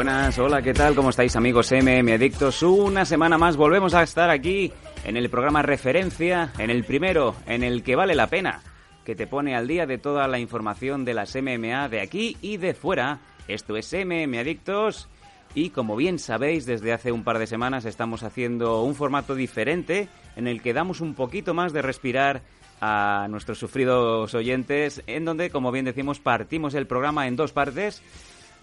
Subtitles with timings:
[0.00, 0.94] Buenas, hola, ¿qué tal?
[0.94, 2.62] ¿Cómo estáis amigos MM Adictos?
[2.62, 4.72] Una semana más volvemos a estar aquí
[5.04, 8.62] en el programa Referencia, en el primero, en el que vale la pena,
[9.04, 12.56] que te pone al día de toda la información de las MMA de aquí y
[12.56, 13.18] de fuera.
[13.46, 15.10] Esto es MM Adictos
[15.54, 20.08] y como bien sabéis, desde hace un par de semanas estamos haciendo un formato diferente
[20.34, 22.40] en el que damos un poquito más de respirar
[22.80, 28.02] a nuestros sufridos oyentes, en donde, como bien decimos, partimos el programa en dos partes.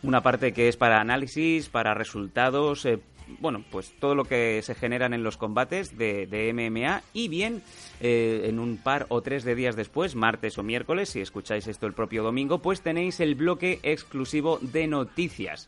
[0.04, 3.00] Una parte que es para análisis, para resultados, eh,
[3.40, 7.62] bueno, pues todo lo que se generan en los combates de, de MMA y bien
[8.00, 11.88] eh, en un par o tres de días después, martes o miércoles, si escucháis esto
[11.88, 15.68] el propio domingo, pues tenéis el bloque exclusivo de noticias.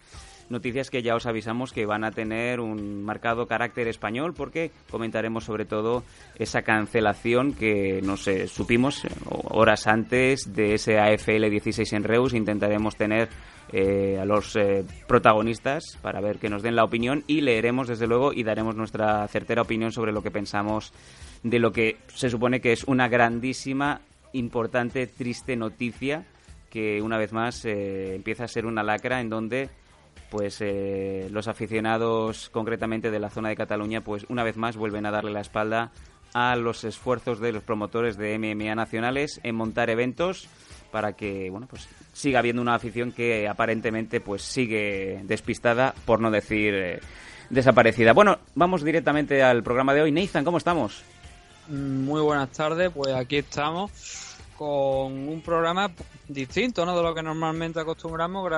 [0.49, 5.43] Noticias que ya os avisamos que van a tener un marcado carácter español porque comentaremos
[5.43, 6.03] sobre todo
[6.39, 12.33] esa cancelación que nos eh, supimos eh, horas antes de ese AFL 16 en Reus.
[12.33, 13.29] Intentaremos tener
[13.71, 18.07] eh, a los eh, protagonistas para ver que nos den la opinión y leeremos desde
[18.07, 20.91] luego y daremos nuestra certera opinión sobre lo que pensamos
[21.43, 24.01] de lo que se supone que es una grandísima,
[24.33, 26.25] importante, triste noticia
[26.69, 29.69] que una vez más eh, empieza a ser una lacra en donde
[30.29, 35.05] pues eh, los aficionados concretamente de la zona de Cataluña pues una vez más vuelven
[35.05, 35.91] a darle la espalda
[36.33, 40.47] a los esfuerzos de los promotores de MMA nacionales en montar eventos
[40.91, 46.31] para que bueno pues siga habiendo una afición que aparentemente pues sigue despistada por no
[46.31, 46.99] decir eh,
[47.49, 51.01] desaparecida bueno vamos directamente al programa de hoy Nathan cómo estamos
[51.69, 53.91] Muy buenas tardes, pues aquí estamos
[54.57, 55.91] con un programa
[56.27, 56.97] distinto, ¿no?
[56.97, 58.51] De lo que normalmente acostumbramos,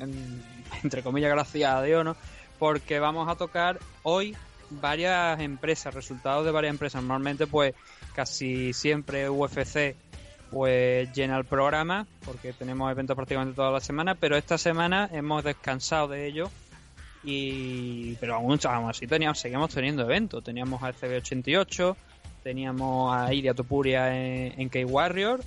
[0.00, 0.42] en-
[0.84, 2.14] entre comillas, gracias a Dios, ¿no?
[2.58, 4.36] Porque vamos a tocar hoy
[4.70, 7.02] varias empresas, resultados de varias empresas.
[7.02, 7.74] Normalmente, pues,
[8.14, 9.96] casi siempre UFC
[10.50, 15.44] pues llena el programa porque tenemos eventos prácticamente toda la semana, pero esta semana hemos
[15.44, 16.50] descansado de ello
[17.24, 20.42] y pero aún, aún así teníamos, seguimos teniendo eventos.
[20.42, 21.96] Teníamos a CB88,
[22.42, 25.40] teníamos a Iria Topuria en, en K-Warrior,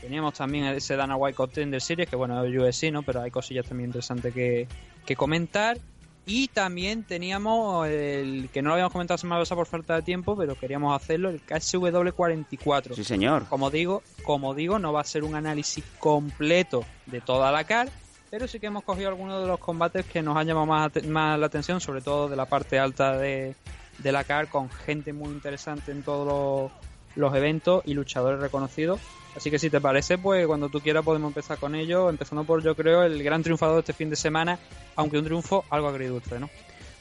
[0.00, 3.02] teníamos también ese Dana White Contender Series, que bueno, es UFC, ¿no?
[3.02, 4.66] Pero hay cosillas también interesantes que,
[5.04, 5.78] que comentar.
[6.26, 10.36] Y también teníamos el que no lo habíamos comentado semana pasada por falta de tiempo,
[10.36, 12.94] pero queríamos hacerlo, el KSW 44.
[12.94, 17.50] sí señor Como digo, como digo, no va a ser un análisis completo de toda
[17.50, 17.88] la CAR,
[18.30, 21.38] pero sí que hemos cogido algunos de los combates que nos han llamado más, más
[21.38, 23.56] la atención, sobre todo de la parte alta de,
[23.98, 29.00] de la CAR, con gente muy interesante en todos los, los eventos y luchadores reconocidos.
[29.36, 32.62] Así que si te parece, pues cuando tú quieras podemos empezar con ello, empezando por
[32.62, 34.58] yo creo el gran triunfador de este fin de semana,
[34.96, 36.50] aunque un triunfo algo agridulce, ¿no?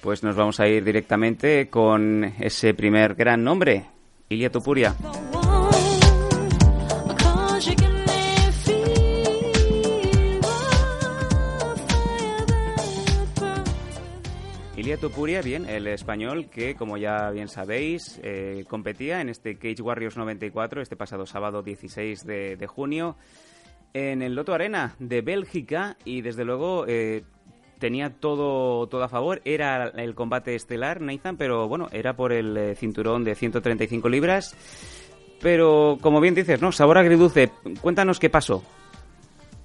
[0.01, 3.85] pues nos vamos a ir directamente con ese primer gran nombre
[4.29, 4.95] Ilia Topuria
[14.89, 19.83] Ilia Topuria, bien, el español que, como ya bien sabéis, eh, competía en este Cage
[19.83, 23.15] Warriors 94 este pasado sábado 16 de, de junio
[23.93, 27.21] en el Loto Arena de Bélgica y desde luego eh,
[27.77, 29.43] tenía todo, todo a favor.
[29.45, 34.55] Era el combate estelar, Nathan, pero bueno, era por el eh, cinturón de 135 libras.
[35.39, 36.71] Pero como bien dices, ¿no?
[36.71, 37.51] Sabor agridulce.
[37.79, 38.63] Cuéntanos qué pasó.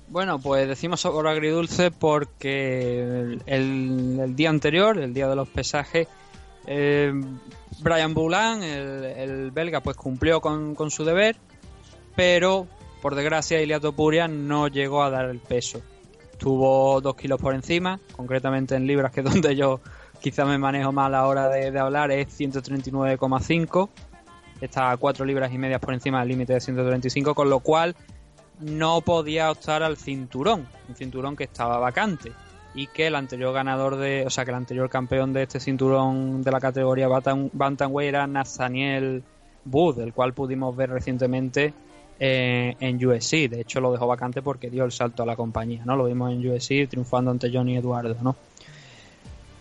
[0.08, 6.06] Bueno, pues decimos sabor agridulce porque el, día anterior, el día de los pesajes,
[6.66, 7.12] eh,
[7.80, 11.36] Brian Boulan, el, el belga, pues cumplió con, con su deber,
[12.14, 12.66] pero
[13.00, 15.80] por desgracia Ilia Topuria no llegó a dar el peso.
[16.38, 19.80] Tuvo dos kilos por encima, concretamente en libras, que es donde yo
[20.20, 23.88] quizá me manejo más a la hora de, de hablar, es 139,5.
[24.60, 27.96] Está a 4 libras y medias por encima del límite de 135, con lo cual
[28.60, 32.32] no podía optar al cinturón, un cinturón que estaba vacante
[32.74, 36.42] y que el anterior ganador de, o sea, que el anterior campeón de este cinturón
[36.42, 39.22] de la categoría Bantam- Bantamweight era Nathaniel
[39.64, 41.72] Booth, el cual pudimos ver recientemente
[42.18, 43.48] eh, en USC.
[43.48, 45.96] De hecho, lo dejó vacante porque dio el salto a la compañía, ¿no?
[45.96, 48.36] Lo vimos en USC triunfando ante Johnny Eduardo, ¿no?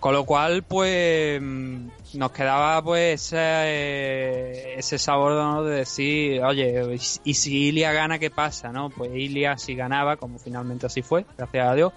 [0.04, 5.64] Con lo cual, pues nos quedaba pues ese, eh, ese sabor ¿no?
[5.64, 8.74] de decir, oye, y si Ilia gana, ¿qué pasa?
[8.74, 11.94] no Pues Ilia si ganaba, como finalmente así fue, gracias a Dios,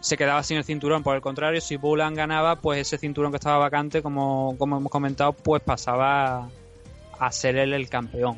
[0.00, 1.02] se quedaba sin el cinturón.
[1.02, 4.92] Por el contrario, si Bulan ganaba, pues ese cinturón que estaba vacante, como, como hemos
[4.92, 6.48] comentado, pues pasaba
[7.18, 8.36] a ser él el campeón.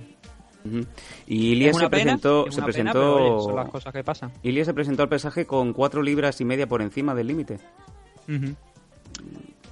[1.26, 4.32] Y Ilia se presentó, se presentó son las cosas que pasan.
[4.43, 7.58] Ilia se presentó al pesaje con cuatro libras y media por encima del límite.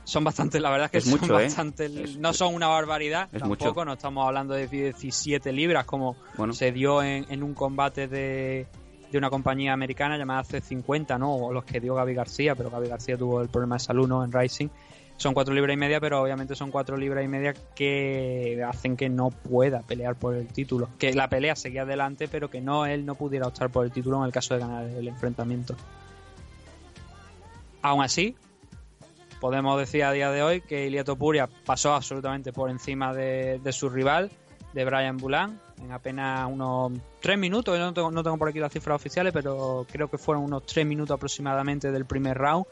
[0.06, 1.42] Son bastante, la verdad es que Es son mucho, ¿eh?
[1.44, 1.88] bastante,
[2.20, 3.84] no son una barbaridad, Es tampoco, mucho.
[3.84, 6.52] no estamos hablando de 17 libras como Bueno.
[6.52, 8.68] se dio en, en un combate de,
[9.10, 11.34] de una compañía americana llamada C50, ¿no?
[11.34, 14.24] O los que dio Gaby García, pero Gaby García tuvo el problema de salud, ¿no?
[14.24, 14.68] En Rising.
[15.16, 19.08] Son cuatro libras y media, pero obviamente son cuatro libras y media que hacen que
[19.08, 20.88] no pueda pelear por el título.
[20.98, 24.18] Que la pelea seguía adelante, pero que no él no pudiera optar por el título
[24.18, 25.74] en el caso de ganar el enfrentamiento.
[27.82, 28.36] Aún así,
[29.40, 33.88] podemos decir a día de hoy que Ilia Topuria pasó absolutamente por encima de, su
[33.88, 34.30] rival,
[34.72, 37.78] de Brian Bulan, en apenas unos tres minutos.
[37.78, 40.86] No tengo, no tengo por aquí las cifras oficiales, pero creo que fueron unos tres
[40.86, 42.66] minutos aproximadamente del primer round.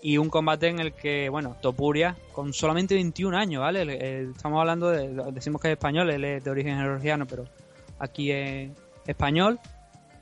[0.00, 4.22] Y un combate en el que, bueno, Topuria, con solamente 21 años, ¿vale?
[4.30, 7.46] Estamos hablando de, decimos que es español, él es de origen georgiano, pero
[7.98, 8.70] aquí es
[9.06, 9.58] español.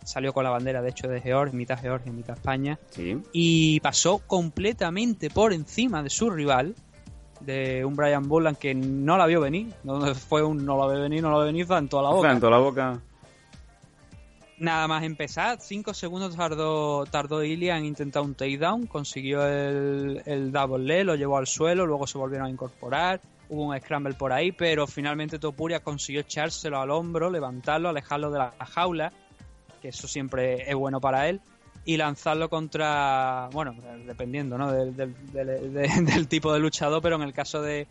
[0.07, 3.19] Salió con la bandera, de hecho, de Georgia, mitad Georgia, mitad España Sí.
[3.33, 6.77] y pasó completamente por encima de su rival,
[7.41, 11.01] de un Brian Bullan que no la vio venir, no fue un no la ve
[11.01, 12.29] venir, no la ve venir, en toda la boca.
[12.29, 13.01] Tanto la boca.
[14.59, 20.51] Nada más empezar, 5 segundos tardó, tardó Ilya en intentar un takedown, consiguió el, el
[20.53, 23.21] double leg, lo llevó al suelo, luego se volvieron a incorporar,
[23.51, 28.39] hubo un scramble por ahí, pero finalmente Topuria consiguió echárselo al hombro, levantarlo, alejarlo de
[28.39, 29.13] la jaula,
[29.87, 31.41] que eso siempre es bueno para él,
[31.85, 33.73] y lanzarlo contra, bueno,
[34.05, 34.73] dependiendo ¿no?
[34.73, 37.87] del, del- del- de- del tipo de luchador, pero en el caso de,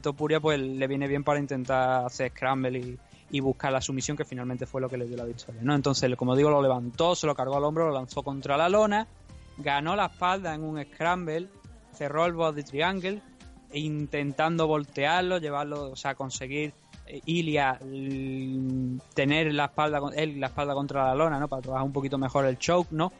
[0.00, 2.98] Topuria, pues le viene bien para intentar hacer scramble y,
[3.30, 5.60] y buscar la sumisión, que finalmente fue lo que le dio la victoria.
[5.64, 5.74] ¿no?
[5.74, 9.08] Entonces, como digo, lo levantó, se lo cargó al hombro, lo lanzó contra la lona,
[9.58, 11.48] ganó la espalda en un scramble,
[11.92, 13.20] cerró el body triangle,
[13.72, 16.72] e intentando voltearlo, llevarlo, o sea, conseguir
[17.26, 21.48] Ilia mm, tener la espalda él la espalda contra la lona, ¿no?
[21.48, 23.12] Para trabajar un poquito mejor el choke, ¿no?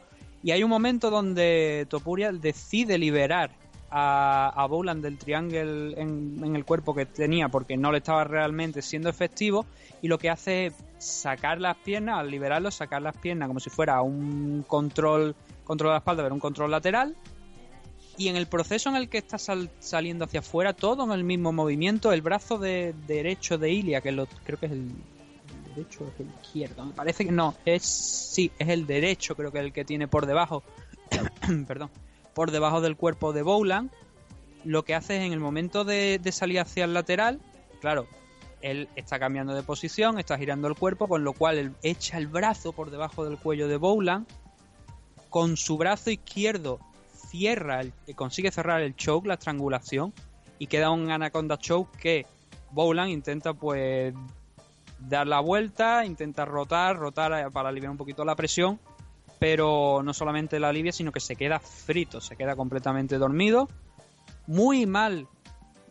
[0.43, 3.51] Y hay un momento donde Topuria decide liberar
[3.89, 8.23] a, a Bowland del triángulo en, en el cuerpo que tenía porque no le estaba
[8.23, 9.65] realmente siendo efectivo
[10.01, 13.69] y lo que hace es sacar las piernas, al liberarlo, sacar las piernas como si
[13.69, 17.15] fuera un control, control de la espalda, pero un control lateral
[18.17, 21.23] y en el proceso en el que está sal- saliendo hacia afuera, todo en el
[21.23, 24.91] mismo movimiento, el brazo de, derecho de Ilia, que lo, creo que es el,
[25.75, 29.51] derecho o es el izquierdo, me parece que no, es sí, es el derecho, creo
[29.51, 30.63] que es el que tiene por debajo,
[31.67, 31.89] perdón,
[32.33, 33.91] por debajo del cuerpo de Bowland,
[34.63, 37.39] lo que hace es en el momento de, de salir hacia el lateral,
[37.81, 38.07] claro,
[38.61, 42.27] él está cambiando de posición, está girando el cuerpo, con lo cual él echa el
[42.27, 44.25] brazo por debajo del cuello de Bowland,
[45.29, 46.79] con su brazo izquierdo
[47.35, 50.13] cierra, el- consigue cerrar el choke, la estrangulación,
[50.59, 52.25] y queda un anaconda choke que
[52.71, 54.13] Bowland intenta pues
[54.99, 58.79] dar la vuelta, intenta rotar, rotar eh, para aliviar un poquito la presión,
[59.39, 63.67] pero no solamente la alivia, sino que se queda frito, se queda completamente dormido,
[64.47, 65.27] muy mal.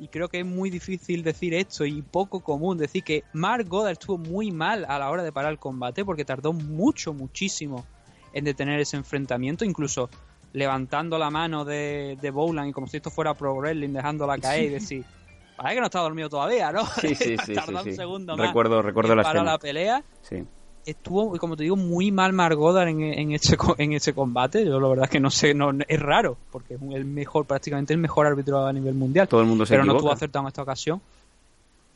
[0.01, 3.93] Y creo que es muy difícil decir esto y poco común decir que Mark Goddard
[3.93, 7.85] estuvo muy mal a la hora de parar el combate porque tardó mucho, muchísimo
[8.33, 10.11] en detener ese enfrentamiento, incluso
[10.55, 14.65] levantando la mano de, de Bowland y como si esto fuera pro wrestling, dejándola caer
[14.65, 15.05] y decir,
[15.57, 16.87] parece que no está dormido todavía, ¿no?
[16.87, 17.55] Sí, sí, sí.
[17.55, 17.97] Tardó sí, un sí.
[17.97, 19.43] segundo más Recuerdo, recuerdo la escena.
[19.43, 20.03] la pelea.
[20.23, 20.45] Sí.
[20.87, 24.65] Estuvo, como te digo, muy mal Goddard en, en, ese, en ese combate.
[24.65, 27.93] Yo la verdad es que no sé, no, es raro, porque es el mejor, prácticamente
[27.93, 30.49] el mejor árbitro a nivel mundial Todo el mundo se pero no estuvo acertado en
[30.49, 31.01] esta ocasión.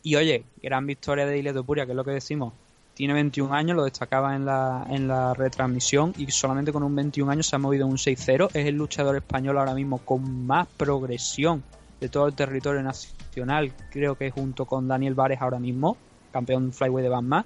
[0.02, 2.54] Y oye, gran victoria de Ilia Topuria, que es lo que decimos.
[2.98, 7.30] Tiene 21 años, lo destacaba en la, en la retransmisión y solamente con un 21
[7.30, 8.48] años se ha movido un 6-0.
[8.52, 11.62] Es el luchador español ahora mismo con más progresión
[12.00, 15.96] de todo el territorio nacional, creo que junto con Daniel Vares ahora mismo,
[16.32, 17.44] campeón flyweight de Batman.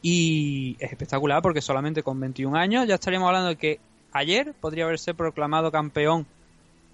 [0.00, 3.80] Y es espectacular porque solamente con 21 años ya estaríamos hablando de que
[4.12, 6.24] ayer podría haberse proclamado campeón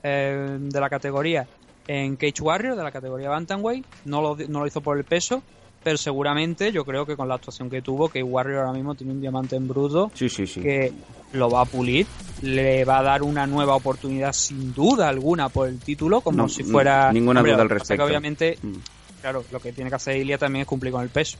[0.02, 1.46] eh, de la categoría
[1.86, 3.86] en Cage Warrior, de la categoría Bantamweight.
[4.06, 5.40] No lo, no lo hizo por el peso,
[5.82, 9.12] pero seguramente yo creo que con la actuación que tuvo, Cage Warrior ahora mismo tiene
[9.12, 10.60] un diamante en bruto Sí, sí, sí.
[10.60, 10.92] que
[11.32, 12.06] lo va a pulir,
[12.42, 16.48] le va a dar una nueva oportunidad sin duda alguna por el título, como No,
[16.48, 17.12] si fuera...
[17.12, 18.02] ninguna duda al que respecto.
[18.04, 18.72] Que obviamente Mm.
[19.20, 21.36] claro, lo que tiene que hacer Ilia también es cumplir con el peso.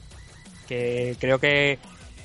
[0.67, 1.79] Que creo que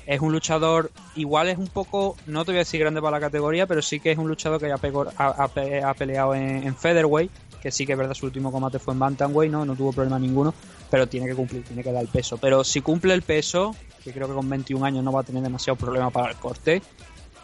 [0.05, 3.19] es un luchador, igual es un poco, no te voy a decir grande para la
[3.25, 4.75] categoría, pero sí que es un luchador que ya
[5.17, 5.49] ha,
[5.89, 7.31] ha peleado en, en Featherweight,
[7.65, 9.65] que sí que es verdad, su último combate fue en Bantamweight, ¿no?
[9.65, 10.53] no tuvo problema ninguno,
[10.91, 12.37] pero tiene que cumplir, tiene que dar el peso.
[12.37, 15.41] Pero si cumple el peso, que creo que con 21 años no va a tener
[15.41, 16.83] demasiado problema para el corte,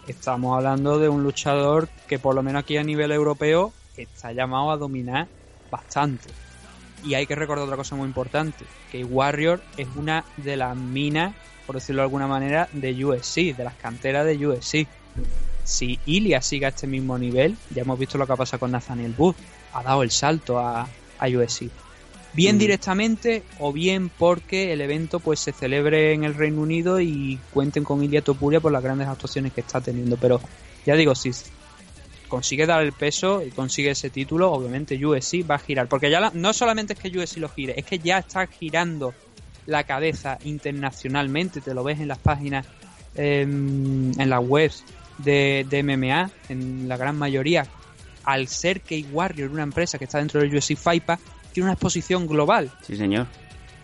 [0.08, 4.70] estamos hablando de un luchador que por lo menos aquí a nivel europeo está llamado
[4.70, 5.28] a dominar
[5.72, 6.30] bastante.
[7.04, 11.34] Y hay que recordar otra cosa muy importante, que Warrior es una de las minas,
[11.66, 14.88] por decirlo de alguna manera, de USC, de las canteras de USC.
[15.63, 18.70] Si Ilya sigue a este mismo nivel, ya hemos visto lo que ha pasado con
[18.70, 19.36] Nathaniel Booth,
[19.74, 20.88] ha dado el salto a,
[21.20, 21.70] a USC.
[22.34, 22.60] Bien Mm.
[22.60, 27.84] directamente o bien porque el evento pues se celebre en el Reino Unido y cuenten
[27.84, 30.16] con Ilya Topuria por las grandes actuaciones que está teniendo.
[30.18, 30.40] Pero
[30.86, 31.32] ya digo, si
[32.30, 35.88] consigue dar el peso y consigue ese título, obviamente USC va a girar.
[35.90, 39.13] Porque ya la- no solamente es que USC lo gire, es que ya está girando
[39.66, 41.60] la cabeza internacionalmente.
[41.60, 42.66] Te lo ves en las páginas,
[43.16, 44.84] em, en las webs
[45.18, 47.68] de, de MMA, en la gran mayoría.
[48.24, 51.20] Al ser que Warrior, una empresa que está dentro del UFC FIPA,
[51.51, 52.72] tiene una exposición global.
[52.86, 53.28] Sí, señor.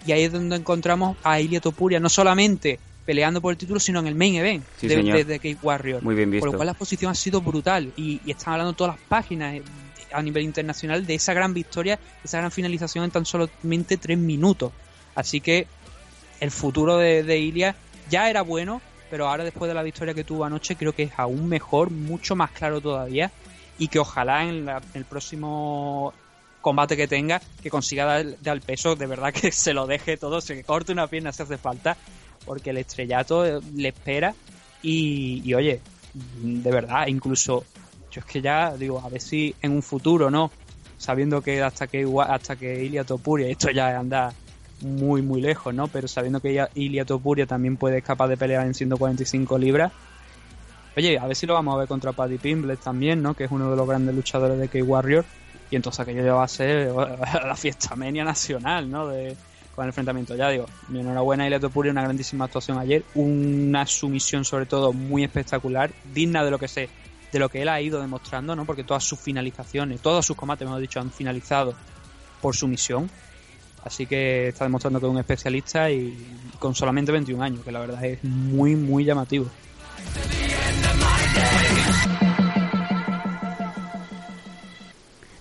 [0.06, 4.00] Y ahí es donde encontramos a Ilia Topuria, no solamente peleando por el título, sino
[4.00, 5.17] en el main event Sí, de, señor.
[5.17, 6.03] de, de Cage Warrior.
[6.03, 6.46] Muy bien Por visto.
[6.48, 9.63] lo cual la exposición ha sido brutal y, y están hablando todas las páginas eh,
[10.12, 14.72] a nivel internacional de esa gran victoria, esa gran finalización en tan solamente tres minutos.
[15.15, 15.67] Así que
[16.41, 17.75] el futuro de, de Ilia
[18.10, 21.12] ya era bueno, pero ahora después de la victoria que tuvo anoche creo que es
[21.17, 23.32] aún mejor, mucho más claro todavía
[23.77, 26.13] y que ojalá en, la- el próximo
[26.62, 30.41] combate que tenga que consiga dar, dar peso, de verdad que se lo deje todo,
[30.41, 31.96] se corte una pierna si hace falta,
[32.46, 34.34] porque el estrellato eh, le espera
[34.81, 35.79] y, y, oye,
[36.13, 37.65] de verdad, incluso
[38.12, 40.51] yo es que ya digo, a ver si en un futuro, ¿no?
[40.98, 44.34] Sabiendo que hasta que hasta que Ilia Topuria, esto ya anda
[44.81, 45.88] muy muy lejos, ¿no?
[45.88, 49.91] Pero sabiendo que Ilia Topuria también puede capaz de pelear en 145 libras.
[50.98, 53.36] Oye, a ver si lo vamos a ver contra Paddy Pimblett también, ¿no?
[53.36, 55.24] Que es uno de los grandes luchadores de K-Warrior.
[55.70, 56.92] Y entonces aquello ya va a ser
[57.46, 59.08] la fiesta menia nacional, ¿no?
[59.08, 59.38] De,
[59.75, 60.36] con el enfrentamiento.
[60.36, 63.04] Ya digo, mi enhorabuena a Ilia Topuria, una grandísima actuación ayer.
[63.13, 66.89] Una sumisión sobre todo muy espectacular, digna de lo que sé,
[67.32, 68.66] de lo que él ha ido demostrando, ¿no?
[68.66, 71.75] Porque todas sus finalizaciones, todos sus combates, hemos dicho, han finalizado
[72.42, 73.08] por sumisión.
[73.86, 76.18] Así que está demostrando que es un especialista y
[76.58, 79.48] con solamente 21 años, que la verdad es muy, muy llamativo.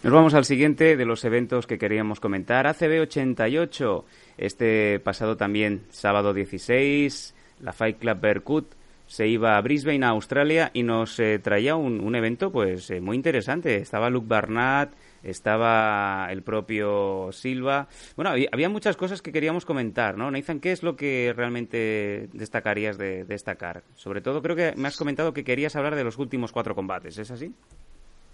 [0.06, 2.68] Nos vamos al siguiente de los eventos que queríamos comentar.
[2.68, 4.04] ACB 88,
[4.38, 8.74] este pasado también sábado 16, la Fight Club Berkut
[9.08, 13.16] se iba a Brisbane, a Australia, y nos eh, traía un, evento pues eh, muy
[13.16, 13.76] interesante.
[13.78, 14.90] Estaba Luke Barnett,
[15.30, 17.88] estaba el propio Silva.
[18.16, 20.30] Bueno, había, había muchas cosas que queríamos comentar, ¿no?
[20.30, 23.82] Nathan, ¿qué es lo que realmente destacarías de destacar?
[23.94, 27.18] Sobre todo creo que me has comentado que querías hablar de los últimos cuatro combates,
[27.18, 27.52] ¿es así?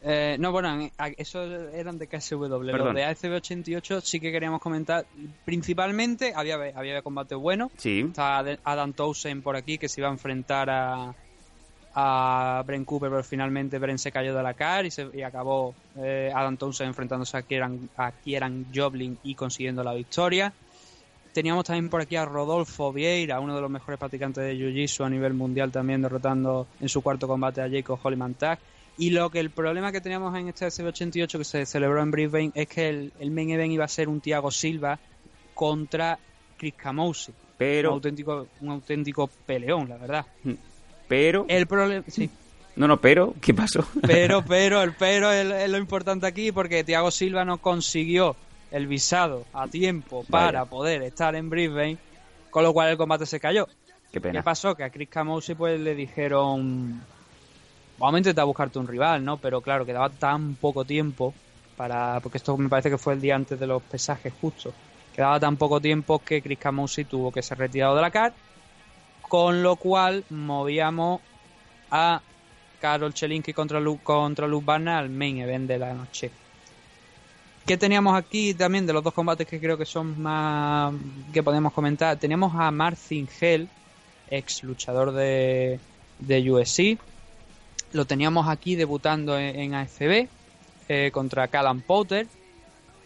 [0.04, 2.34] Eh, no, bueno, esos eran de KSW.
[2.48, 2.96] Los Perdón.
[2.96, 5.06] de ACB 88 sí que queríamos comentar.
[5.44, 7.70] Principalmente había, había combate bueno.
[7.76, 8.00] Sí.
[8.08, 11.14] Está Ad- Adam Townsend por aquí que se iba a enfrentar a,
[11.94, 15.74] a Bren Cooper, pero finalmente Bren se cayó de la car y, se, y acabó
[15.96, 20.52] eh, Adam Townsend enfrentándose a Kieran, a Kieran Joblin y consiguiendo la victoria.
[21.32, 25.10] Teníamos también por aquí a Rodolfo Vieira, uno de los mejores practicantes de Jiu-Jitsu a
[25.10, 28.58] nivel mundial, también derrotando en su cuarto combate a Jacob Hollyman Tag.
[28.98, 32.52] Y lo que el problema que teníamos en este SB88 que se celebró en Brisbane
[32.54, 34.98] es que el, el main event iba a ser un Thiago Silva
[35.54, 36.18] contra
[36.58, 37.32] Chris Camousi.
[37.56, 40.26] Pero, Un auténtico, un auténtico peleón, la verdad.
[41.12, 42.30] Pero, El problema, sí.
[42.74, 43.84] no, no, pero, ¿qué pasó?
[44.00, 48.34] Pero, pero, el pero es, es lo importante aquí porque Thiago Silva no consiguió
[48.70, 50.70] el visado a tiempo para Vaya.
[50.70, 51.98] poder estar en Brisbane,
[52.48, 53.68] con lo cual el combate se cayó.
[54.10, 54.40] Qué pena.
[54.40, 54.74] ¿Qué pasó?
[54.74, 57.02] Que a Chris Camousi pues le dijeron
[57.98, 59.36] vamos a intentar buscarte un rival, ¿no?
[59.36, 61.34] Pero claro, quedaba tan poco tiempo
[61.76, 64.72] para porque esto me parece que fue el día antes de los pesajes justo.
[65.14, 68.32] Quedaba tan poco tiempo que Chris Camousi tuvo que ser retirado de la CAR,
[69.32, 71.22] con lo cual movíamos
[71.90, 72.20] a
[72.82, 76.30] Karol Chelinski contra Luke, contra Luke Barna al main event de la noche.
[77.64, 80.92] ¿Qué teníamos aquí también de los dos combates que creo que son más
[81.32, 82.18] que podemos comentar?
[82.18, 83.70] Teníamos a Martin Hell,
[84.28, 85.80] ex luchador de,
[86.18, 86.98] de USC.
[87.92, 90.28] Lo teníamos aquí debutando en, en AFB
[90.90, 92.26] eh, contra Callan Potter.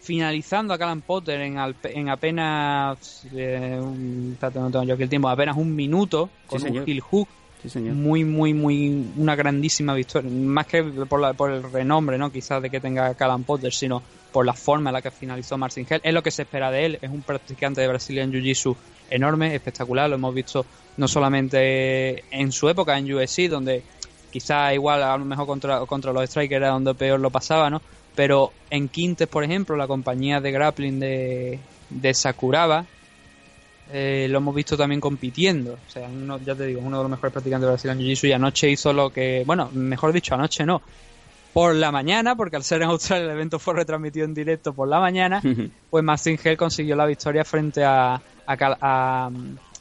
[0.06, 3.26] Finalizando a Callan Potter en, al- en apenas.
[3.34, 5.28] eh, un- espérate, no tengo yo aquí el tiempo.
[5.28, 6.84] Apenas un minuto con señor.
[6.84, 7.28] un heel hook
[7.60, 7.94] Sí, señor.
[7.96, 10.30] muy, muy, muy, una grandísima victoria.
[10.30, 12.30] Más que por, la- por el renombre, ¿no?
[12.30, 15.84] Quizás de que tenga Callan Potter, sino por la forma en la que finalizó Marcin
[15.90, 16.00] Hell.
[16.04, 16.98] Es lo que se espera de él.
[17.02, 18.76] Es un practicante de Brazilian Jiu-Jitsu
[19.10, 20.08] enorme, espectacular.
[20.08, 20.64] Lo hemos visto
[20.98, 23.82] no solamente en su época en USC, donde
[24.30, 27.82] quizá igual a lo mejor contra, contra los strikers era donde peor lo pasaba, ¿no?
[28.16, 32.85] Pero en Quintes, por ejemplo, la compañía de grappling de, de Sakuraba,
[33.92, 35.75] eh, lo hemos visto también compitiendo.
[35.75, 38.32] O sea, uno, ya te digo, uno de los mejores practicantes de Brazilian Jiu-Jitsu y
[38.32, 40.82] anoche hizo lo que, bueno, mejor dicho, anoche no,
[41.52, 44.88] por la mañana, porque al ser en Australia el evento fue retransmitido en directo por
[44.88, 45.42] la mañana,
[45.90, 49.30] pues Martin Hell consiguió la victoria frente a, a, a,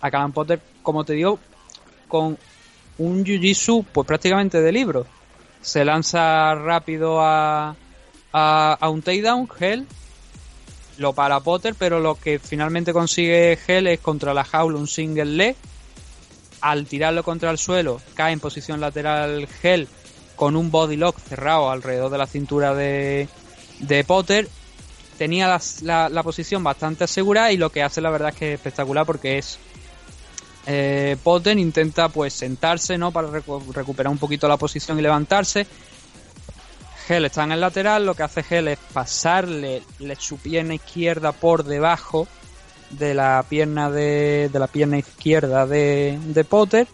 [0.01, 1.39] a Callum Potter, como te digo,
[2.07, 2.37] con
[2.97, 5.05] un jiu-jitsu pues prácticamente de libro.
[5.61, 7.75] Se lanza rápido a,
[8.37, 9.85] a, un takedown, Hell,
[10.97, 15.25] lo para Potter, pero lo que finalmente consigue Hell es contra la jaula un single
[15.25, 15.55] leg.
[16.61, 19.87] Al tirarlo contra el suelo, cae en posición lateral Hell
[20.35, 23.27] con un body lock cerrado alrededor de la cintura de,
[23.79, 24.49] de Potter.
[25.17, 28.55] Tenía la, la- posición bastante asegurada y lo que hace la verdad es que es
[28.59, 29.59] espectacular porque es
[30.65, 35.67] eh, Potter intenta pues sentarse no para recu- recuperar un poquito la posición y levantarse
[37.07, 41.31] Hell está en el lateral, lo que hace Hell es pasarle le- su pierna izquierda
[41.31, 42.27] por debajo
[42.91, 46.87] de la pierna de, de la pierna izquierda de, Potter,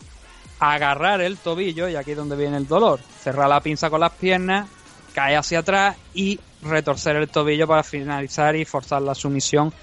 [0.60, 4.12] agarrar el tobillo, y aquí es donde viene el dolor, cerrar la pinza con las
[4.12, 4.68] piernas,
[5.14, 9.74] cae hacia atrás y retorcer el tobillo para finalizar y forzar la sumisión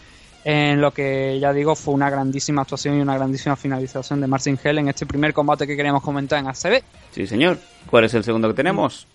[0.45, 4.59] en lo que ya digo fue una grandísima actuación y una grandísima finalización de Marcin
[4.63, 6.83] Hell en este primer combate que queríamos comentar en ACB.
[7.11, 7.59] Sí, señor.
[7.91, 9.07] ¿Cuál es el segundo que tenemos?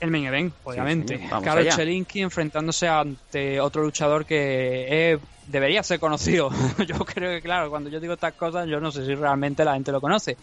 [0.00, 1.20] El main event, obviamente.
[1.28, 1.76] Karol allá.
[1.76, 6.50] Chelinsky enfrentándose ante otro luchador que eh, debería ser conocido.
[6.86, 9.74] yo creo que, claro, cuando yo digo estas cosas, yo no sé si realmente la
[9.74, 10.36] gente lo conoce.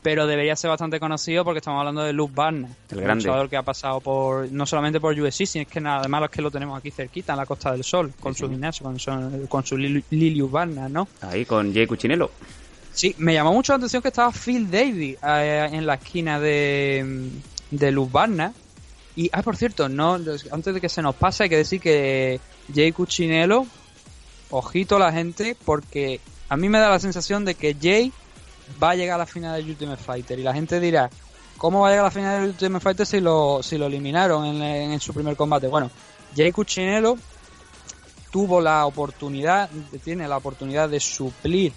[0.00, 2.70] Pero debería ser bastante conocido porque estamos hablando de Luke Barner.
[2.90, 3.24] El un grande.
[3.24, 6.30] luchador que ha pasado por no solamente por USC, sino es que nada además es
[6.30, 8.52] que lo tenemos aquí cerquita, en la Costa del Sol, con Sí, su sí.
[8.52, 11.08] gimnasio, con su, con su Lili- Lilius Barner, ¿no?
[11.20, 12.30] Ahí con Jay Cuchinello.
[12.92, 17.30] Sí, me llamó mucho la atención que estaba Phil Davis eh, en la esquina de,
[17.72, 18.52] de Luz Barna.
[19.18, 22.38] Y, ah, por cierto, no antes de que se nos pase, hay que decir que
[22.72, 23.66] Jay Cuchinello,
[24.50, 28.12] ojito a la gente, porque a mí me da la sensación de que Jay
[28.80, 30.38] va a llegar a la final del Ultimate Fighter.
[30.38, 31.10] Y la gente dirá,
[31.56, 34.46] ¿cómo va a llegar a la final del Ultimate Fighter si lo, si lo eliminaron
[34.46, 35.66] en, en su primer combate?
[35.66, 35.90] Bueno,
[36.36, 37.16] Jay Cuchinello
[38.30, 39.68] tuvo la oportunidad,
[40.04, 41.72] tiene la oportunidad de suplir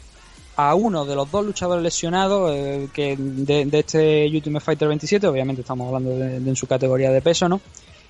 [0.69, 5.61] a uno de los dos luchadores lesionados eh, que de, este Ultimate Fighter 27, obviamente
[5.61, 7.59] estamos hablando de, de en su categoría de peso, ¿no?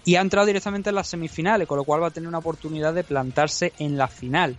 [0.04, 2.94] Y ha entrado directamente en las semifinales, con lo cual va a tener una oportunidad
[2.94, 4.58] de plantarse en la final.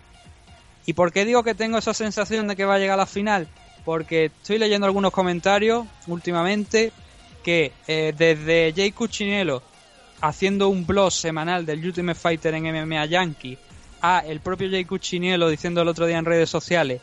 [0.86, 3.06] ¿Y por qué digo que tengo esa sensación de que va a llegar a la
[3.06, 3.46] final?
[3.84, 6.92] Porque estoy leyendo algunos comentarios últimamente
[7.42, 9.62] que eh, desde Jay Cuchinello
[10.22, 13.58] haciendo un blog semanal del Ultimate Fighter en MMA Yankee
[14.00, 17.02] a el propio Jay Cuchinello diciendo el otro día en redes sociales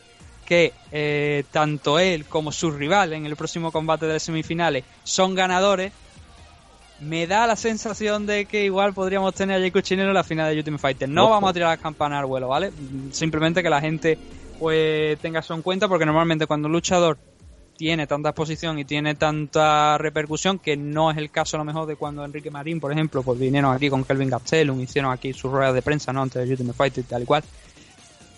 [0.49, 5.35] que eh, tanto él como su rival en el próximo combate de las semifinales son
[5.35, 5.93] ganadores,
[7.01, 10.51] me da la sensación de que igual podríamos tener a Jay Cuchinello en la final
[10.51, 11.07] de Ultimate Fighter.
[11.07, 11.33] No Ojo.
[11.33, 12.71] vamos a tirar las campanas al vuelo, ¿vale?
[13.11, 14.17] Simplemente que la gente
[14.57, 17.19] pues tenga eso en cuenta porque normalmente cuando un luchador
[17.77, 21.85] tiene tanta exposición y tiene tanta repercusión que no es el caso a lo mejor
[21.85, 25.51] de cuando Enrique Marín, por ejemplo, pues vinieron aquí con Kelvin Gastelum, hicieron aquí sus
[25.51, 26.23] ruedas de prensa, ¿no?
[26.23, 27.43] Antes de Ultimate Fighter y tal y cual.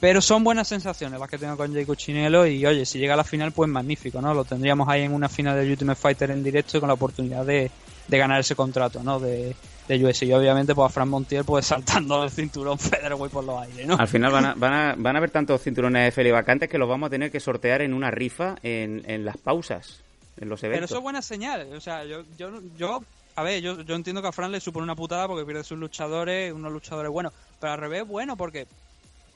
[0.02, 3.18] Pero son buenas sensaciones las que tengo con Jay Cuchinello y oye, si llega a
[3.18, 4.34] la final, pues magnífico, ¿no?
[4.34, 7.46] Lo tendríamos ahí en una final del Ultimate Fighter en directo y con la oportunidad
[7.46, 7.72] de,
[8.08, 9.20] de ganar ese contrato, ¿no?
[9.20, 9.56] De,
[9.88, 10.24] de UFC.
[10.24, 13.96] Y obviamente, pues a Fran Montiel, pues saltando el cinturón Featherweight por los aires, ¿no?
[13.96, 16.80] Al final van a, van, a, van a haber tantos cinturones de FL vacantes que
[16.80, 20.02] los vamos a tener que sortear en una rifa en, en las pausas,
[20.38, 20.90] en los Pero eventos.
[20.90, 21.72] eso es buena señal.
[21.76, 23.04] O sea, yo, yo, yo
[23.36, 25.78] a ver, yo, yo entiendo que a Fran le supone una putada porque pierde sus
[25.78, 27.34] luchadores, unos luchadores buenos.
[27.60, 28.66] Pero al revés, bueno, porque,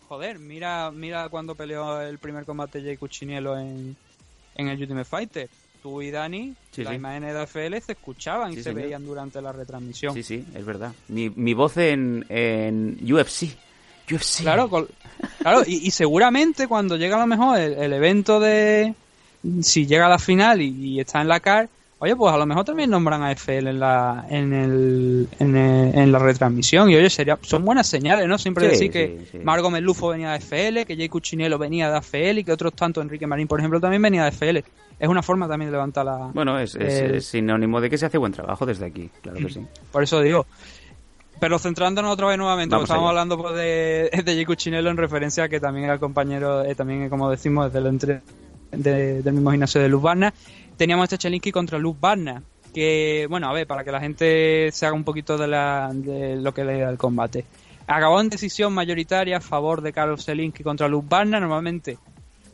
[0.08, 3.96] joder, mira mira cuando peleó el primer combate Jay Cuchinello en,
[4.56, 5.50] en el Ultimate Fighter.
[5.82, 6.96] Tú y Dani, Sí, las sí.
[6.96, 8.82] imágenes de AFL se escuchaban y se señor.
[8.82, 10.14] veían durante la retransmisión.
[10.16, 10.94] Sí, sí, es verdad.
[11.10, 13.50] Mi, mi voz en, en UFC.
[14.12, 14.42] UFC.
[14.42, 14.68] Claro,
[15.40, 18.96] claro y, y seguramente cuando llega a lo mejor el, el evento de...
[19.62, 21.70] Si llega a la final y, y está en la CAR,
[22.06, 25.96] oye, pues a lo mejor también nombran a FL en la, en el, en, el-
[25.98, 26.90] en la retransmisión.
[26.90, 28.38] Y oye, sería, son buenas señales, ¿no?
[28.38, 29.40] Siempre Sí, decir que sí.
[29.44, 33.04] Margo Melufo venía de FL, que Jay Cuchinello venía de AFL y que otros tantos,
[33.04, 34.64] Enrique Marín, por ejemplo, también venía de FL.
[35.00, 36.30] Es una forma también de levantar la...
[36.34, 39.50] Bueno, es, es- es sinónimo de que se hace buen trabajo desde aquí, claro que
[39.50, 39.66] sí.
[39.92, 40.46] Por eso digo.
[41.40, 43.10] Pero centrándonos otra vez nuevamente, estamos allá.
[43.10, 46.76] hablando pues, de, de Jay Cuchinello en referencia a que también era el compañero, eh,
[46.76, 48.22] también como decimos, del, entre,
[48.72, 50.34] de- del mismo gimnasio de Luz Barna.
[50.78, 54.86] Teníamos este Chelinsky contra Luz Barna, que, bueno, a ver, para que la gente se
[54.86, 57.46] haga un poquito de, la, de lo que le da el combate.
[57.88, 61.40] Acabó en decisión mayoritaria a favor de Carlos Zelinsky contra Luz Barna.
[61.40, 61.98] Normalmente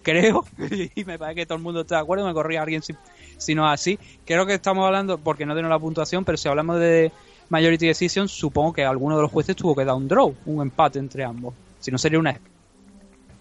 [0.03, 0.45] creo,
[0.95, 2.93] y me parece que todo el mundo está de acuerdo, me corría alguien si,
[3.37, 3.97] si no es así.
[4.25, 7.11] Creo que estamos hablando, porque no tengo la puntuación, pero si hablamos de
[7.49, 10.99] Majority Decision, supongo que alguno de los jueces tuvo que dar un draw, un empate
[10.99, 11.53] entre ambos.
[11.79, 12.39] Si no sería una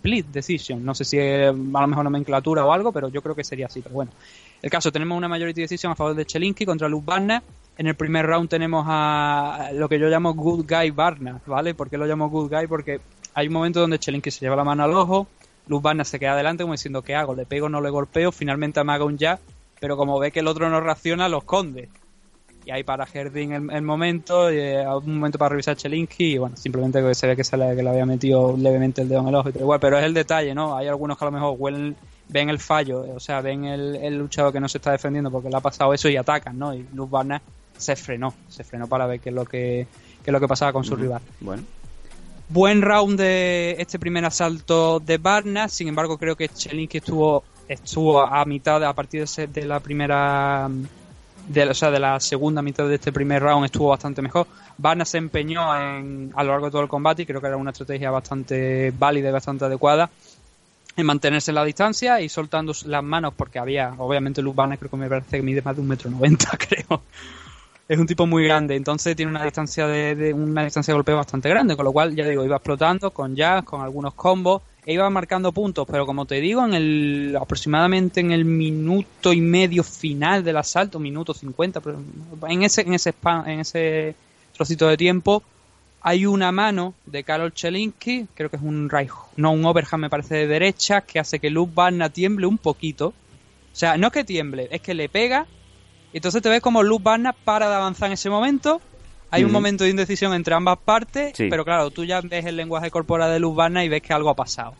[0.00, 0.84] split decision.
[0.84, 3.66] No sé si es a lo mejor nomenclatura o algo, pero yo creo que sería
[3.66, 3.82] así.
[3.82, 4.10] Pero bueno,
[4.62, 7.42] el caso, tenemos una Majority Decision a favor de Chelinsky contra Luz Barna.
[7.78, 11.74] En el primer round tenemos a lo que yo llamo Good Guy Barna, ¿vale?
[11.74, 12.66] ¿Por qué lo llamo Good Guy?
[12.66, 13.00] Porque
[13.32, 15.26] hay un momento donde Chelinsky se lleva la mano al ojo,
[15.66, 17.34] Luz Barna se queda adelante como diciendo, ¿qué hago?
[17.34, 18.32] ¿Le pego no le golpeo?
[18.32, 19.38] Finalmente amaga un jab,
[19.78, 21.88] pero como ve que el otro no reacciona, lo esconde.
[22.66, 27.00] Y ahí para Herding el, momento, eh, un momento para revisar Chelinsky, y bueno, simplemente
[27.00, 29.34] que se ve que, se le, que le había metido levemente el dedo en el
[29.34, 30.76] ojo y todo igual, pero es el detalle, ¿no?
[30.76, 31.96] Hay algunos que a lo mejor huelen,
[32.30, 35.48] ven el fallo, o sea, ven el, el luchador que no se está defendiendo porque
[35.50, 36.74] le ha pasado eso y atacan, ¿no?
[36.74, 37.40] Y Luz Barna
[37.76, 39.86] se frenó, se frenó para ver qué es lo que,
[40.24, 41.20] qué es lo que pasaba con su rival.
[41.40, 41.62] Bueno,
[42.48, 48.20] Buen round de este primer asalto de Barna, sin embargo creo que Chelinsky estuvo estuvo
[48.20, 50.68] a mitad a partir de, ese- de la primera
[51.46, 54.48] de, la- o sea, de la segunda mitad de este primer round estuvo bastante mejor.
[54.76, 57.56] Barna se empeñó en, a lo largo de todo el combate y creo que era
[57.56, 60.10] una estrategia bastante válida y bastante adecuada
[60.96, 64.90] en mantenerse en la distancia y soltando las manos porque había, obviamente Luz Barna creo
[64.90, 67.02] que me parece que mide más de un metro noventa creo.
[67.88, 71.48] Es un tipo muy grande, entonces tiene una distancia de, una distancia de golpeo bastante
[71.48, 75.10] grande, con lo cual ya digo, iba explotando con jazz, con algunos combos, e iba
[75.10, 80.44] marcando puntos, pero como te digo, en el aproximadamente en el minuto y medio final
[80.44, 81.98] del asalto, minuto 50, pero
[82.48, 83.12] en ese en ese
[83.46, 84.14] en ese
[84.52, 85.42] trocito de tiempo
[86.02, 90.10] hay una mano de Karol Chelinsky, creo que es un right, no un overhand me
[90.10, 93.08] parece de derecha, que hace que Luz Barna tiemble un poquito.
[93.08, 95.46] O sea, no es que tiemble, es que le pega
[96.12, 98.80] y entonces te ves como Luz Barna para de avanzar en ese momento.
[99.32, 101.46] Hay un momento de indecisión entre ambas partes, Sí.
[101.48, 104.28] pero claro, tú ya ves el lenguaje corporal de Luz Barna y ves que algo
[104.30, 104.74] ha pasado.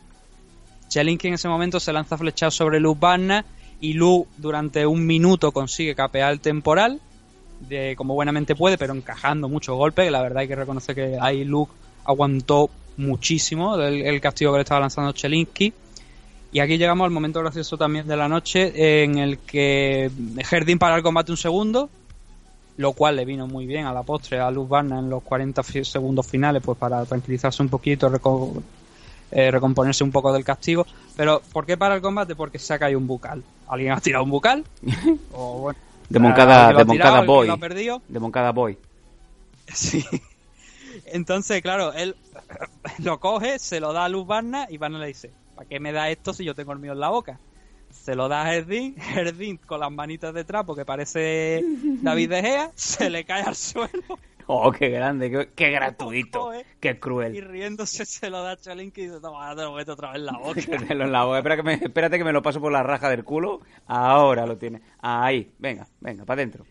[0.89, 3.45] Chelinsky en ese momento se lanza flechado sobre Luz Barna
[3.79, 6.99] y Luz durante un minuto consigue capear el temporal,
[7.67, 10.11] de como buenamente puede, pero encajando muchos golpes.
[10.11, 11.67] La verdad hay que reconocer que ahí Luz
[12.05, 15.73] aguantó muchísimo el, el castigo que le estaba lanzando Chelinsky.
[16.53, 20.11] Y aquí llegamos al momento gracioso también de la noche en el que
[20.43, 21.89] Jardín para el combate un segundo,
[22.77, 25.63] lo cual le vino muy bien a la postre a Luz Barna en los 40
[25.63, 28.61] fi- segundos finales, pues para tranquilizarse un poquito, reco-
[29.31, 30.85] eh, recomponerse un poco del castigo.
[31.15, 32.35] Pero, ¿por qué para el combate?
[32.35, 33.41] Porque se ha caído un bucal.
[33.69, 34.65] ¿Alguien ha tirado un bucal?
[35.31, 35.79] o bueno,
[36.11, 38.01] de Moncada, lo de tirado, Moncada Boy.
[38.07, 38.77] De Moncada Boy.
[39.73, 40.05] Sí.
[41.05, 42.15] Entonces, claro, él
[42.99, 45.93] lo coge, se lo da a Luz Barna y Barna le dice, ¿para qué me
[45.93, 47.39] da esto si yo tengo el mío en la boca?
[47.89, 51.63] Se lo da a Herdín, Herdín con las manitas detrás porque parece
[52.01, 56.67] David De Gea, se le cae al suelo Oh, qué grande, qué, qué gratuito, Joder.
[56.79, 56.99] qué
[57.31, 57.41] y cruel.
[57.41, 60.25] riéndose se lo da a Chalinki y dice, toma, te lo meto otra vez en
[60.27, 60.61] la boca.
[60.89, 61.37] En la boca.
[61.39, 63.61] Espera que me, espérate que me lo paso por la raja del culo.
[63.85, 64.81] Ahora lo tiene.
[64.99, 66.65] Ahí, venga, venga, para adentro.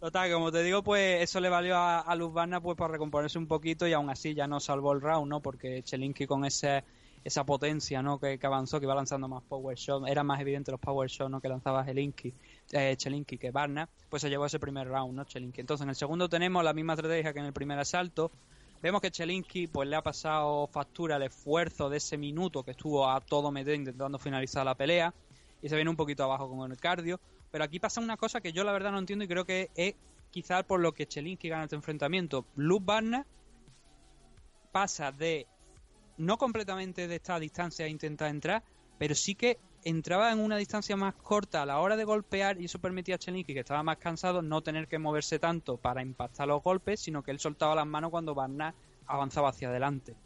[0.00, 3.36] Total, como te digo, pues eso le valió a, a Luz Barna pues para recomponerse
[3.38, 5.42] un poquito y aún así ya no salvó el round, ¿no?
[5.42, 6.84] Porque Chelinki con ese,
[7.24, 8.18] esa potencia, ¿no?
[8.18, 11.40] Que, avanzó, que iba lanzando más power shot, eran más evidentes los power shots, ¿no?
[11.40, 12.32] Que lanzaba Chelinki,
[12.72, 15.24] eh, Chelinki que Barna, pues se llevó ese primer round, ¿no?
[15.24, 15.60] Chelinki.
[15.60, 18.30] Entonces en el segundo tenemos la misma estrategia que en el primer asalto.
[18.80, 23.10] Vemos que Chelinki pues le ha pasado factura el esfuerzo de ese minuto que estuvo
[23.10, 25.12] a todo meter intentando finalizar la pelea
[25.60, 27.18] y se viene un poquito abajo con el cardio.
[27.50, 29.94] Pero aquí pasa una cosa que yo la verdad no entiendo y creo que es
[30.30, 32.44] quizás por lo que Chelinski gana este enfrentamiento.
[32.54, 33.26] Luz Barna
[34.70, 35.46] pasa de
[36.18, 38.62] no completamente de esta distancia a intentar entrar,
[38.98, 42.66] pero sí que entraba en una distancia más corta a la hora de golpear y
[42.66, 46.62] eso permitía a que estaba más cansado, no tener que moverse tanto para impactar los
[46.62, 48.74] golpes, sino que él soltaba las manos cuando Barna
[49.06, 50.16] avanzaba hacia adelante.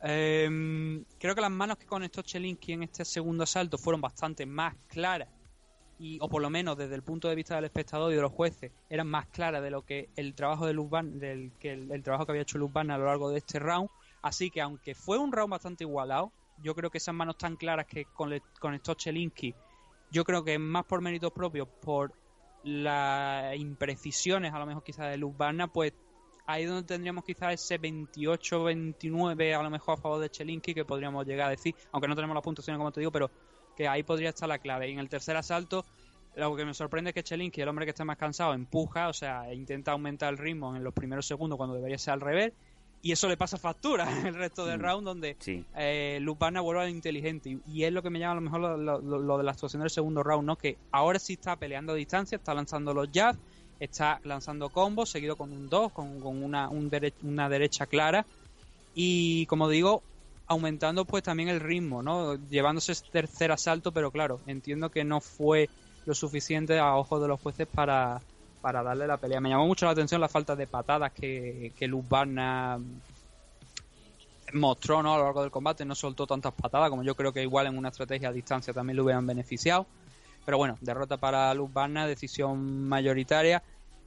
[0.00, 4.74] Em, creo que las manos que conectó Chelinski en este segundo asalto fueron bastante más
[4.86, 5.28] claras
[5.98, 8.32] y, o por lo menos desde el punto de vista del espectador y de los
[8.32, 10.74] jueces eran más claras de lo que el trabajo de
[11.18, 13.88] del que el, trabajo que había hecho Luz Barna a lo largo de este round
[14.24, 16.32] así que aunque fue un round bastante igualado
[16.62, 19.54] yo creo que esas manos tan claras que con- conectó Chelinski
[20.10, 22.12] yo creo que más por méritos propios por
[22.62, 25.34] las imprecisiones a lo mejor quizás de Luz
[25.72, 25.92] pues
[26.46, 30.84] ahí es donde tendríamos quizás ese 28-29 a lo mejor a favor de Chelinski que
[30.84, 33.30] podríamos llegar a decir, aunque no tenemos la puntuación como te digo, pero
[33.76, 34.88] que ahí podría estar la clave.
[34.88, 35.84] Y en el tercer asalto,
[36.36, 39.12] lo que me sorprende es que Chelinski, el hombre que está más cansado, empuja, o
[39.12, 42.52] sea, intenta aumentar el ritmo en los primeros segundos cuando debería ser al revés,
[43.04, 45.62] y eso le pasa factura el resto del Mm, round donde Sí.
[45.76, 48.60] eh, Lupana vuelve al inteligente y, y es lo que me llama a lo mejor
[48.78, 50.56] lo, lo- de la actuación del segundo round, ¿no?
[50.56, 53.38] Que ahora sí está peleando a distancia, está lanzando los jabs,
[53.78, 58.26] está lanzando combos, seguido con un 2, con, con una, un dere- una derecha clara
[58.94, 60.02] y como digo,
[60.46, 62.36] aumentando pues también el ritmo, ¿no?
[62.48, 65.68] Llevándose ese tercer asalto, pero claro, entiendo que no fue
[66.06, 68.22] lo suficiente a ojos de los jueces para,
[68.64, 69.42] para darle la pelea.
[69.42, 72.78] Me llamó mucho la atención la falta de patadas que, que Luz Barna
[74.54, 75.12] mostró ¿no?
[75.12, 77.76] a lo largo del combate, no soltó tantas patadas como yo creo que igual en
[77.76, 79.86] una estrategia a distancia también le hubieran beneficiado.
[80.46, 83.62] Pero bueno, derrota para Luz Barna, decisión mayoritaria.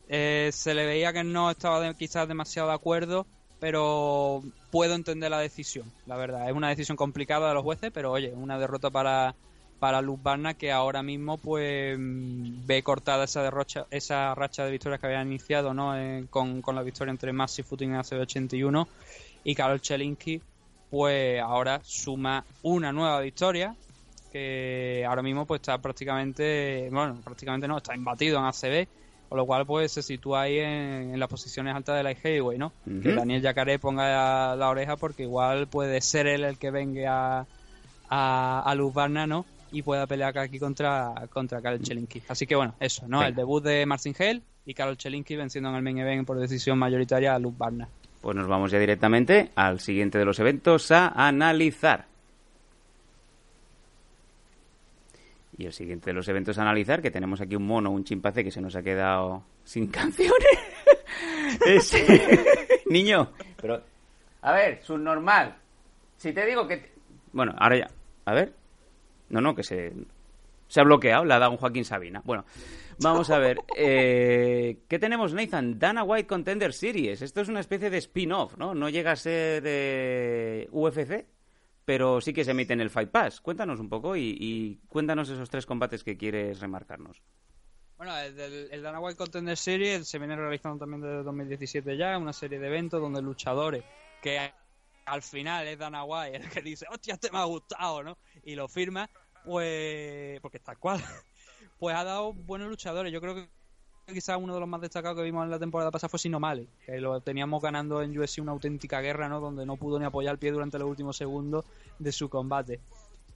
[0.10, 3.28] Eh, se le veía que no estaba quizás demasiado de acuerdo,
[3.60, 4.41] pero
[4.72, 6.50] puedo entender la decisión, la verdad.
[6.50, 9.36] Es una decisión complicada de los jueces, pero oye, una derrota para,
[9.79, 14.99] para Luz Barna que ahora mismo pues ve cortada esa derrocha, esa racha de victorias
[14.99, 15.97] que había iniciado ¿no?
[15.97, 18.87] Eh, con, con, la victoria entre Massive Footing en ACB81
[19.43, 20.41] y Karol Chelinski
[20.89, 23.75] pues ahora suma una nueva victoria
[24.31, 28.87] que ahora mismo pues está prácticamente, bueno, prácticamente no, está imbatido en ACB,
[29.29, 32.71] con lo cual pues se sitúa ahí en, las posiciones altas de la Heavyweight, ¿no?
[32.85, 37.45] Que Daniel Yacaré ponga la, oreja porque igual puede ser él el que venga
[38.09, 39.45] a, a, Luz Barna, ¿no?
[39.71, 42.23] Y pueda pelear aquí contra, contra Karol Chelinski.
[42.27, 43.23] Así que bueno, eso, ¿no?
[43.23, 46.77] El debut de Marcin Hale y Karol Chelinski venciendo en el main event por decisión
[46.77, 47.88] mayoritaria a Luz Barna.
[48.21, 52.06] Pues nos vamos ya directamente al siguiente de los eventos a analizar.
[55.58, 58.43] Y el siguiente de los eventos a analizar, que tenemos aquí un mono, un chimpancé
[58.43, 60.34] que se nos ha quedado sin canciones.
[62.86, 63.82] Niño, pero...
[64.41, 65.56] A ver, subnormal.
[66.17, 66.91] Si te digo que...
[67.34, 67.88] Bueno, ahora ya...
[68.25, 68.53] A ver.
[69.29, 69.93] No, no, que se...
[70.67, 72.21] Se ha bloqueado, le ha dado un Joaquín Sabina.
[72.25, 72.43] Bueno,
[72.99, 73.57] vamos a ver.
[73.77, 75.79] Eh, ¿Qué tenemos, Nathan?
[75.79, 77.21] Dana White Contender Series.
[77.21, 78.75] Esto es una especie de spin-off, ¿no?
[78.75, 81.25] No llega a ser UFC,
[81.87, 83.39] pero sí que se emite en el Fight Pass.
[83.39, 87.21] Cuéntanos un poco y, cuéntanos esos tres combates que quieres remarcarnos.
[87.95, 92.59] Bueno, el, Dana White Contender Series se viene realizando también desde 2017 ya, una serie
[92.59, 93.85] de eventos donde luchadores
[94.21, 94.51] que
[95.08, 98.17] al final es Dana White el que dice, hostia, este me ha gustado, ¿no?
[98.43, 99.10] Y lo firma,
[99.46, 101.02] pues, porque está cual,
[101.80, 103.12] pues ha dado buenos luchadores.
[103.12, 103.50] Yo creo que
[104.13, 107.00] quizás uno de los más destacados que vimos en la temporada pasada fue Sinomale, que
[107.00, 109.39] lo teníamos ganando en UFC una auténtica guerra, ¿no?
[109.39, 111.65] Donde no pudo ni apoyar el pie durante los últimos segundos
[112.00, 112.82] de su combate.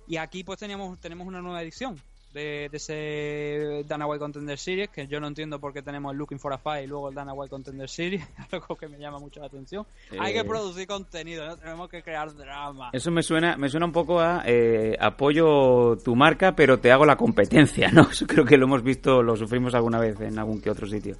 [0.07, 2.01] Y aquí pues teníamos, tenemos una nueva edición
[2.33, 6.39] de, ese Dana White Contender Series, que yo no entiendo por qué tenemos el Looking
[6.39, 9.39] for a Fight y luego el Dana White Contender Series, algo que me llama mucho
[9.39, 9.85] la atención.
[10.19, 11.57] Hay que eh, producir contenido, ¿no?
[11.57, 12.89] tenemos que crear drama.
[12.93, 17.05] Eso me suena, me suena un poco a eh, apoyo tu marca, pero te hago
[17.05, 18.01] la competencia, ¿no?
[18.11, 21.15] Eso creo que lo hemos visto, lo sufrimos alguna vez en algún que otro sitio.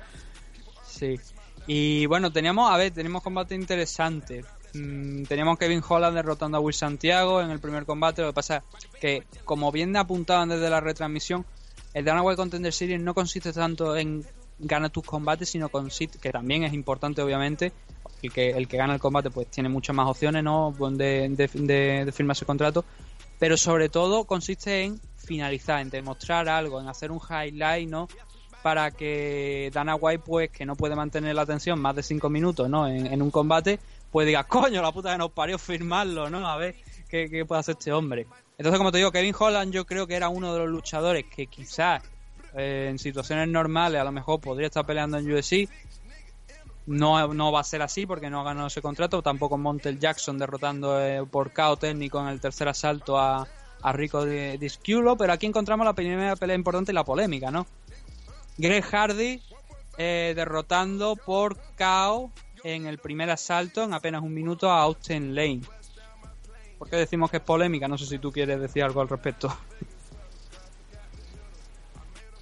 [0.83, 1.19] Sí.
[1.67, 4.43] Y bueno, teníamos, a ver, tenemos combate interesante.
[4.73, 8.21] Mm, teníamos Kevin Holland derrotando a Will Santiago en el primer combate.
[8.21, 11.45] Lo que pasa es que, como bien apuntaban desde la retransmisión,
[11.93, 14.25] el Dana White Contender Series no consiste tanto en
[14.59, 17.71] ganar tus combates, sino consiste, que también es importante, obviamente.
[18.21, 20.75] El que, el que gana el combate pues tiene muchas más opciones ¿no?
[20.91, 22.85] de, de, de firmar su contrato.
[23.39, 28.07] Pero sobre todo consiste en finalizar, en demostrar algo, en hacer un highlight, ¿no?
[28.61, 32.69] para que Dana White, pues, que no puede mantener la atención más de 5 minutos,
[32.69, 32.87] ¿no?
[32.87, 33.79] En, en, un combate,
[34.11, 36.47] pues diga, coño, la puta que nos parió firmarlo, ¿no?
[36.47, 36.75] A ver
[37.09, 38.27] qué, puede hacer este hombre.
[38.57, 41.47] Entonces, como te digo, Kevin Holland yo creo que era uno de los luchadores que
[41.47, 42.03] quizás
[42.53, 45.69] eh, en situaciones normales a lo mejor podría estar peleando en UFC.
[46.87, 49.21] No, no va a ser así porque no ha ganado ese contrato.
[49.21, 53.47] Tampoco Montel Jackson derrotando eh, por KO técnico en el tercer asalto a,
[53.81, 55.15] a Rico Disculo.
[55.15, 57.65] Pero aquí encontramos la primera pelea importante y la polémica, ¿no?
[58.57, 59.41] Greg Hardy
[59.97, 62.31] eh, derrotando por KO
[62.63, 65.61] en el primer asalto en apenas un minuto a Austin Lane.
[66.77, 67.87] ¿Por qué decimos que es polémica?
[67.87, 69.49] No sé si tú quieres decir algo al respecto.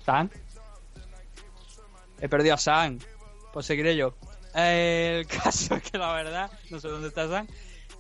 [0.06, 0.32] ¿San?
[2.22, 3.00] He perdido a San.
[3.54, 4.16] Pues seguiré yo.
[4.54, 7.48] El caso es que la verdad, no sé dónde está San.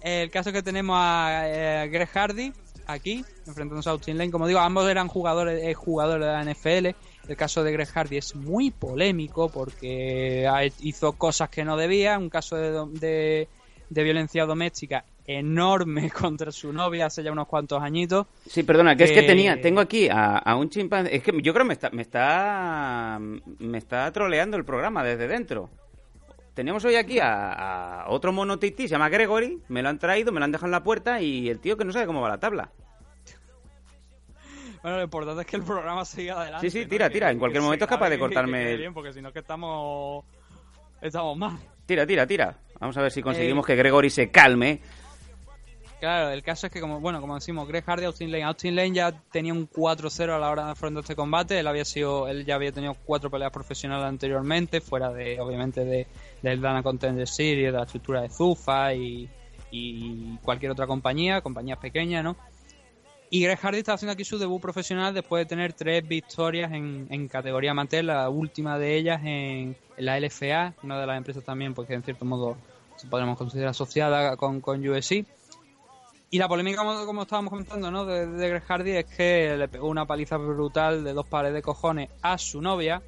[0.01, 2.53] El caso es que tenemos a, eh, Greg Hardy
[2.87, 4.31] aquí, enfrentándose a Austin Lane.
[4.31, 6.95] Como digo, ambos eran jugadores, eh, jugadores de la NFL.
[7.29, 12.27] El caso de Greg Hardy es muy polémico porque hizo cosas que no debía, un
[12.27, 13.47] caso de,
[13.91, 18.25] violencia doméstica enorme contra su novia hace ya unos cuantos añitos.
[18.47, 21.65] Sí, perdona, que, es que tenía, tengo aquí a, un chimpancé, es que yo creo
[21.65, 25.69] que me está, me está, me está troleando el programa desde dentro.
[26.55, 30.45] Tenemos hoy aquí a, otro mono se llama Gregory, me lo han traído, me lo
[30.45, 32.71] han dejado en la puerta y el tío que no sabe cómo va la tabla.
[34.81, 36.69] Bueno, lo importante es que el programa siga adelante.
[36.69, 37.31] Sí, sí, tira, tira.
[37.31, 38.77] En cualquier momento es capaz de cortarme.
[38.77, 40.23] Bien, porque si no, que estamos.
[41.01, 41.57] Estamos mal.
[41.85, 42.57] Tira, tira, tira.
[42.79, 44.81] Vamos a ver si conseguimos eh, que Gregory se calme.
[45.99, 48.45] Claro, el caso es que, como bueno, como decimos, Greg Hardy, Austin Lane.
[48.45, 51.59] Austin Lane ya tenía un 4-0 a la hora de afrontar este combate.
[51.59, 56.07] Él había sido, él ya había tenido cuatro peleas profesionales anteriormente, fuera de, obviamente, de,
[56.41, 59.29] del Dana Contender Series, de la estructura de Zufa y,
[59.71, 62.37] y cualquier otra compañía, compañías pequeñas, ¿no?
[63.31, 67.27] Y Greg está haciendo aquí su debut profesional después de tener tres victorias en, en
[67.27, 71.93] categoría amateur, la última de ellas en, la LFA, una de las empresas también, porque
[71.93, 72.57] en cierto modo
[72.95, 74.83] se podemos considerar asociada con, con.
[76.31, 78.05] Y la polémica, como, estábamos comentando, ¿no?
[78.05, 81.61] De, de, Greg Hardy es que le pegó una paliza brutal de dos pares de
[81.61, 83.01] cojones a su novia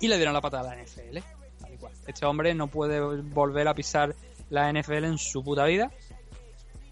[0.00, 1.18] y le dieron la patada a la NFL.
[2.06, 4.14] Este hombre no puede volver a pisar
[4.50, 5.90] la NFL en su puta vida.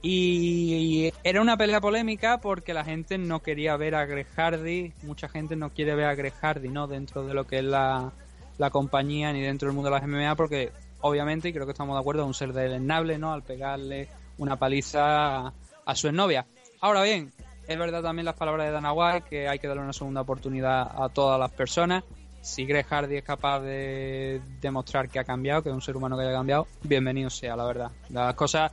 [0.08, 5.28] Y era una pelea polémica porque la gente no quería ver a Greg Hardy, mucha
[5.28, 6.86] gente no quiere ver a Greg Hardy, ¿no?
[6.86, 8.12] Dentro de lo que es la,
[8.56, 11.96] la compañía ni dentro del mundo de las MMA porque obviamente, y creo que estamos
[11.96, 13.32] de acuerdo, es un ser deleznable, ¿no?
[13.32, 14.06] Al pegarle
[14.38, 16.46] una paliza a, su exnovia.
[16.80, 17.32] Ahora bien,
[17.66, 20.82] es verdad también las palabras de Dana White que hay que darle una segunda oportunidad
[21.02, 22.04] a todas las personas.
[22.42, 26.16] Si Greg Hardy es capaz de demostrar que ha cambiado, que es un ser humano
[26.16, 27.90] que haya cambiado, bienvenido sea, la verdad.
[28.08, 28.70] Las cosas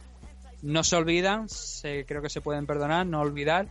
[0.64, 3.68] no se olvidan, se, creo que se pueden perdonar, no olvidar.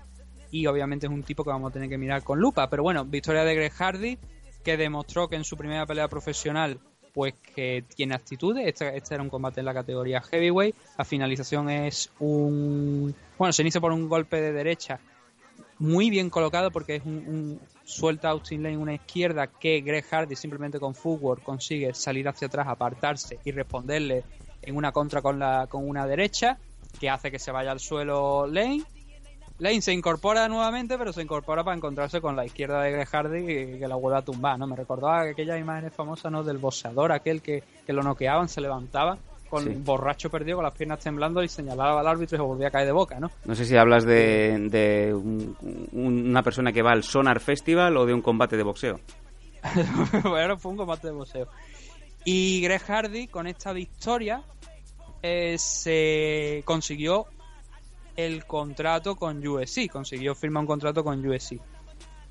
[0.50, 2.68] Y obviamente es un tipo que vamos a tener que mirar con lupa.
[2.68, 4.18] Pero bueno, victoria de Greg Hardy,
[4.62, 6.78] que demostró que en su primera pelea profesional
[7.14, 8.66] pues que tiene actitudes.
[8.66, 10.76] Este, este, era un combate en la categoría heavyweight.
[10.98, 13.14] La finalización es un...
[13.38, 15.00] Bueno, se inicia por un golpe de derecha
[15.78, 20.37] muy bien colocado porque es un, un suelta Austin Lane una izquierda que Greg Hardy
[20.37, 24.24] simplemente con footwork consigue salir hacia atrás, apartarse y responderle
[24.62, 26.59] en una contra con, la, con una derecha
[26.98, 28.83] que hace que se vaya al suelo Lane.
[29.59, 33.38] Lane se incorpora nuevamente, pero se incorpora para encontrarse con la izquierda de Greg Hardy
[33.38, 34.66] y que la vuelve a tumbar, ¿no?
[34.66, 36.42] Me recordaba aquellas imágenes famosas, ¿no?
[36.42, 39.18] Del boxeador, aquel que, que lo noqueaban, se levantaba
[39.52, 39.70] con sí.
[39.85, 42.87] borracho perdido, con las piernas temblando y señalaba al árbitro y se volvía a caer
[42.87, 43.31] de boca, ¿no?
[43.44, 45.55] No sé si hablas de, de un,
[45.92, 48.98] una persona que va al Sonar Festival o de un combate de boxeo.
[50.24, 51.48] bueno, fue un combate de boxeo.
[52.24, 54.42] Y Greg Hardy, con esta victoria,
[55.22, 57.26] eh, se consiguió
[58.16, 61.61] el contrato con USC, consiguió firmar un contrato con USC.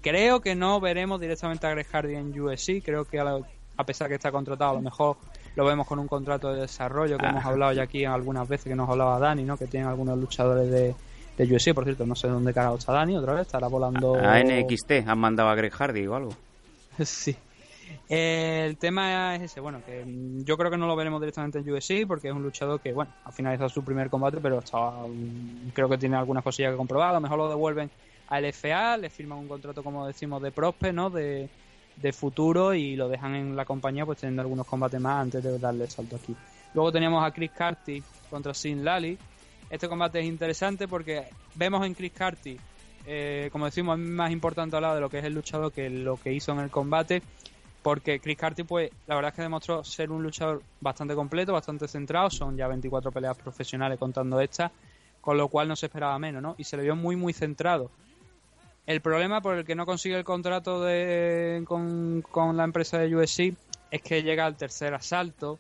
[0.02, 3.40] Creo que no veremos directamente a Greg Hardy en USC, creo que a, la,
[3.78, 5.18] a pesar que está contratado, a lo mejor
[5.56, 7.30] lo vemos con un contrato de desarrollo que ah.
[7.30, 9.58] hemos hablado ya aquí algunas veces que nos hablaba Dani, ¿no?
[9.58, 10.96] Que tienen algunos luchadores de,
[11.38, 14.16] de UFC, por cierto, no sé dónde carajo está Dani, otra vez estará volando.
[14.16, 16.34] A, a NXT han mandado a Greg Hardy o algo.
[17.04, 17.36] sí.
[18.10, 20.04] El tema es ese, bueno, que
[20.44, 23.12] yo creo que no lo veremos directamente en UFC porque es un luchador que, bueno,
[23.24, 25.06] ha finalizado su primer combate, pero estaba,
[25.74, 27.10] creo que tiene algunas cosillas que comprobar.
[27.10, 27.90] A lo mejor lo devuelven
[28.28, 31.10] a LFA, le firman un contrato, como decimos, de prospe, ¿no?
[31.10, 31.50] De,
[31.96, 35.60] de futuro y lo dejan en la compañía pues teniendo algunos combates más antes de
[35.60, 36.36] darle el salto aquí.
[36.74, 39.18] Luego teníamos a Chris Carty contra Sin Lally.
[39.70, 41.26] Este combate es interesante porque
[41.56, 42.58] vemos en Chris Carty,
[43.06, 46.18] eh, como decimos, es más importante hablar de lo que es el luchador que lo
[46.18, 47.22] que hizo en el combate.
[47.82, 51.88] Porque Chris Carty, pues, la verdad es que demostró ser un luchador bastante completo, bastante
[51.88, 52.30] centrado.
[52.30, 54.72] Son ya 24 peleas profesionales contando esta,
[55.20, 56.56] con lo cual no se esperaba menos, ¿no?
[56.58, 57.90] Y se le vio muy, muy centrado.
[58.86, 63.16] El problema por el que no consigue el contrato de, con, con, la empresa de
[63.16, 63.54] USC
[63.92, 65.60] es que llega al tercer asalto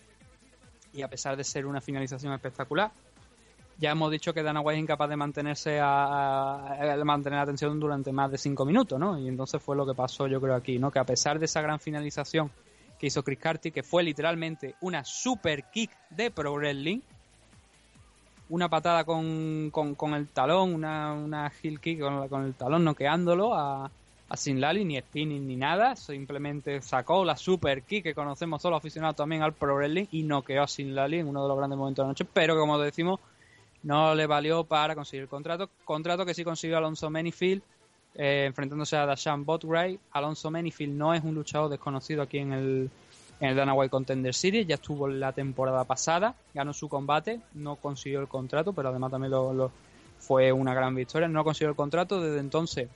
[0.94, 2.92] y a pesar de ser una finalización espectacular,
[3.82, 8.12] ya hemos dicho que Dana White es incapaz de mantenerse a, mantener la atención durante
[8.12, 9.18] más de cinco minutos, ¿no?
[9.18, 10.92] Y entonces fue lo que pasó yo creo aquí, ¿no?
[10.92, 12.52] Que a pesar de esa gran finalización
[13.00, 17.00] que hizo Chris Carty, que fue literalmente una super kick de Pro Wrestling,
[18.50, 22.84] una patada con, con, con el talón, una, una heel kick con, con el talón
[22.84, 23.90] noqueándolo a,
[24.30, 28.74] a Sin Lali, ni spinning ni nada, simplemente sacó la super kick que conocemos todos
[28.74, 31.58] los aficionados también al Pro Wrestling y noqueó a Sin Lali en uno de los
[31.58, 33.20] grandes momentos de la noche, pero como decimos,
[33.84, 37.64] no le valió para conseguir el contrato, contrato que sí consiguió Alonso Menifield
[38.16, 40.00] eh, enfrentándose a Dashan Botwright.
[40.12, 42.90] Alonso Menifield no es un luchador desconocido aquí en el,
[43.40, 48.28] en el Contender Series, ya estuvo la temporada pasada, ganó su combate, no consiguió el
[48.28, 49.72] contrato, pero además también lo,
[50.20, 52.90] fue una gran victoria, no consiguió el contrato, desde entonces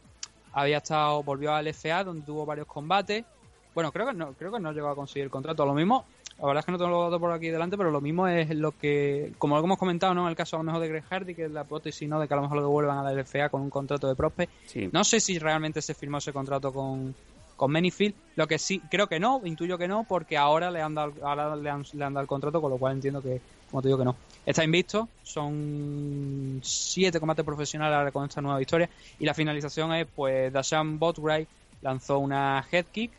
[0.54, 3.26] había estado, volvió al FA donde tuvo varios combates,
[3.74, 6.06] bueno, creo que no, creo que no llegó a conseguir el contrato, lo mismo,
[6.40, 8.50] la verdad es que no tengo los datos por aquí delante, pero lo mismo es
[8.50, 10.24] lo que, como lo hemos comentado, ¿no?
[10.24, 12.20] En el caso a lo mejor de Greg Hardy, que es la hipótesis, ¿no?
[12.20, 14.50] De que a lo mejor lo devuelvan a la LFA con un contrato de prospe.
[14.66, 14.90] Sí.
[14.92, 17.16] No sé si realmente se firmó ese contrato con,
[17.56, 18.14] con Manyfield.
[18.36, 21.56] Lo que sí, creo que no, intuyo que no, porque ahora le han dado, ahora
[21.56, 23.40] le han, le han dado el contrato, con lo cual entiendo que,
[23.72, 24.18] como te digo, que no.
[24.46, 28.90] Está invisto, son siete combates profesionales ahora con esta nueva victoria.
[29.20, 31.48] Y la finalización es, pues, Dashan Botwright
[31.82, 33.12] lanzó una head kick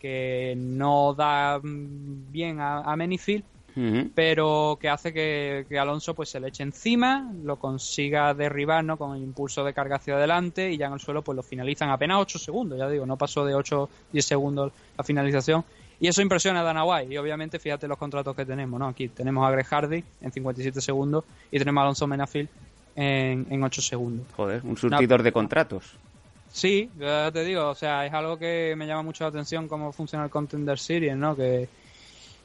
[0.00, 2.96] que no da bien a, a
[3.76, 4.10] Uh -huh.
[4.12, 8.96] pero que hace que, que, Alonso pues se le eche encima, lo consiga derribar ¿no?
[8.96, 11.90] con el impulso de carga hacia adelante y ya en el suelo pues lo finalizan
[11.90, 15.64] apenas 8 segundos, ya digo, no pasó de 8 10 segundos la finalización
[16.00, 17.12] Y eso impresiona a Dana White.
[17.12, 18.86] Y obviamente, fíjate los contratos que tenemos, ¿no?
[18.86, 22.48] Aquí tenemos a Greg Hardy en 57 segundos y tenemos a Alonso Menafield
[22.94, 24.26] en, en 8 segundos.
[24.36, 25.96] Joder, un surtidor de contratos.
[26.52, 29.92] Sí, ya te digo, o sea, es algo que me llama mucho la atención cómo
[29.92, 31.36] funciona el Contender Series, ¿no?
[31.36, 31.68] Que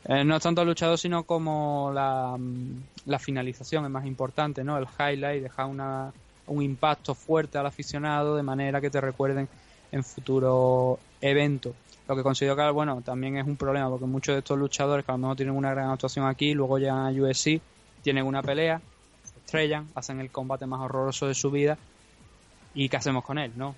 [0.05, 4.63] eh, no es tanto el luchador, sino como la, mm, la finalización es más importante,
[4.63, 4.77] ¿no?
[4.77, 6.11] El highlight, deja una,
[6.47, 9.47] un impacto fuerte al aficionado de manera que te recuerden
[9.91, 11.73] en futuro eventos.
[12.07, 15.11] Lo que considero que, bueno, también es un problema porque muchos de estos luchadores que
[15.11, 17.61] a lo mejor tienen una gran actuación aquí, luego llegan a UFC,
[18.01, 18.81] tienen una pelea,
[19.23, 21.77] se estrellan, hacen el combate más horroroso de su vida
[22.73, 23.75] y ¿qué hacemos con él, no?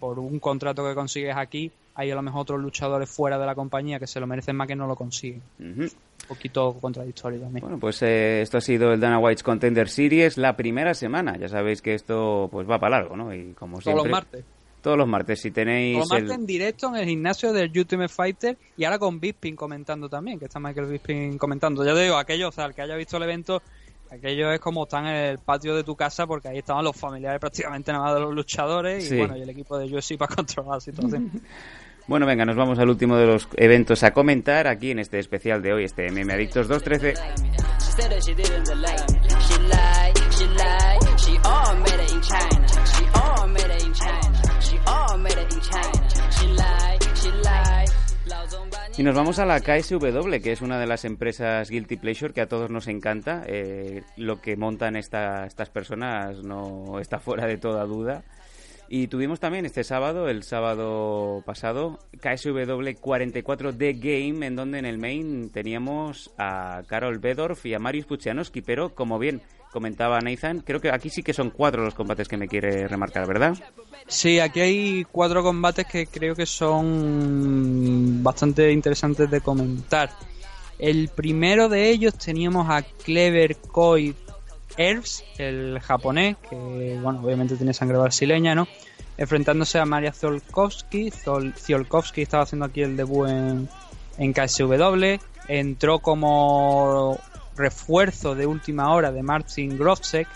[0.00, 3.54] Por un contrato que consigues aquí, hay a lo mejor otros luchadores fuera de la
[3.54, 5.42] compañía que se lo merecen más que no lo consiguen.
[5.58, 5.90] Un
[6.26, 7.60] poquito contradictorio también.
[7.62, 11.36] Bueno, pues eh, esto ha sido el Dana White's Contender Series, la primera semana.
[11.36, 13.34] Ya sabéis que esto pues va para largo, ¿no?
[13.34, 14.44] Y como Todos siempre, los martes.
[14.80, 17.70] Todos los martes, si tenéis Todos los martes el- en directo en el gimnasio del
[17.76, 21.84] Ultimate Fighter y ahora con Bisping comentando también, que está Michael Bisping comentando.
[21.84, 23.60] Ya te digo, aquello, o sea, el que haya visto el evento,
[24.10, 27.40] aquello es como estar en el patio de tu casa porque ahí estaban los familiares
[27.40, 29.14] prácticamente nada más de los luchadores Sí.
[29.14, 31.30] y bueno, y el equipo de UFC para controlar la situación.
[32.06, 35.62] Bueno, venga, nos vamos al último de los eventos a comentar aquí en este especial
[35.62, 37.14] de hoy, este MM Adictos 213.
[49.00, 52.42] Y nos vamos a la KSW, que es una de las empresas Guilty Pleasure que
[52.42, 53.44] a todos nos encanta.
[53.46, 58.24] Eh, lo que montan esta- estas personas no está fuera de toda duda.
[58.90, 64.84] Y tuvimos también este sábado, el sábado pasado, KSW 44 The Game, en donde en
[64.84, 69.40] el main teníamos a Carol Bedorf y a Marius Puccianowski, pero como bien
[69.72, 73.26] comentaba Nathan, creo que aquí sí que son cuatro los combates que me quiere remarcar,
[73.26, 73.54] ¿verdad?
[74.06, 80.10] Sí, aquí hay cuatro combates que creo que son bastante interesantes de comentar.
[80.78, 84.14] El primero de ellos teníamos a Clever Koi
[84.76, 88.66] Herbs, el japonés, que bueno, obviamente tiene sangre brasileña, ¿no?
[89.18, 91.10] Enfrentándose a Maria Ziolkowski.
[91.10, 93.68] Zol- Ziolkowski estaba haciendo aquí el debut en,
[94.16, 95.18] en KSW.
[95.48, 97.18] Entró como
[97.60, 100.26] refuerzo de última hora de Martin Grofsek.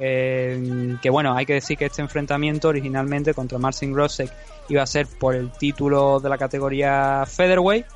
[0.00, 4.32] Eh, que bueno, hay que decir que este enfrentamiento originalmente contra Marcin Grosek
[4.68, 7.86] iba a ser por el título de la categoría Featherweight,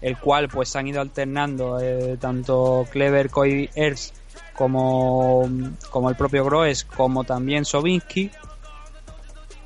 [0.00, 4.14] el cual pues se han ido alternando eh, tanto Clever Koi Ers
[4.54, 5.48] como,
[5.90, 8.30] como el propio Groes, como también Sobinsky.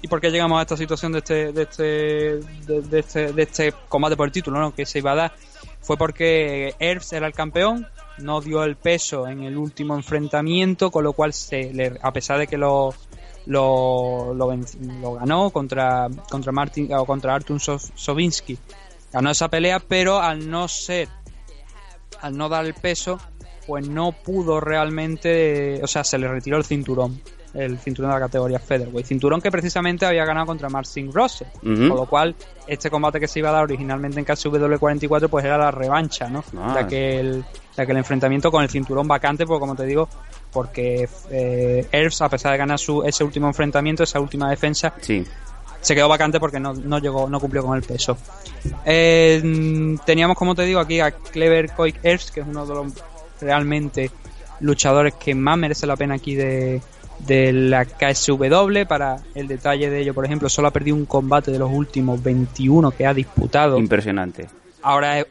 [0.03, 3.72] ¿Y por qué llegamos a esta situación de este, de este, de, este, de este
[3.88, 4.74] combate por el título ¿no?
[4.74, 5.32] que se iba a dar?
[5.80, 7.86] Fue porque Herbs era el campeón,
[8.19, 12.39] no dio el peso en el último enfrentamiento, con lo cual se le, a pesar
[12.39, 12.95] de que lo
[13.47, 14.53] lo, lo,
[15.01, 18.59] lo ganó contra contra Martin o contra Artur So- Sobinsky,
[19.12, 21.09] ganó esa pelea, pero al no ser
[22.23, 23.21] al no dar el peso,
[23.67, 27.21] pues no pudo realmente, o sea, se le retiró el cinturón,
[27.55, 31.89] el cinturón de la categoría Featherweight, cinturón que precisamente había ganado contra Marcin Rose, con
[31.89, 32.35] lo cual
[32.67, 36.29] este combate que se iba a dar originalmente en KSW 44 pues era la revancha,
[36.29, 36.43] ¿no?
[36.59, 36.75] Ah.
[36.75, 37.45] De aquel
[37.77, 40.09] de aquel enfrentamiento con el cinturón vacante, porque como te digo,
[40.53, 45.24] porque eh, Herbs, a pesar de ganar su, ese último enfrentamiento, esa última defensa, Sí.
[45.81, 48.16] se quedó vacante porque no, no llegó, no cumplió con el peso.
[48.85, 52.93] Eh, teníamos, como te digo, aquí a Clever Koik Herbs, que es uno de los
[53.41, 54.11] realmente
[54.61, 56.81] luchadores que más merece la pena aquí de,
[57.20, 58.87] de la KSW.
[58.89, 62.22] Para el detalle de ello, por ejemplo, solo ha perdido un combate de los últimos
[62.22, 63.79] 21 que ha disputado.
[63.79, 64.47] Impresionante.
[64.83, 65.27] Ahora es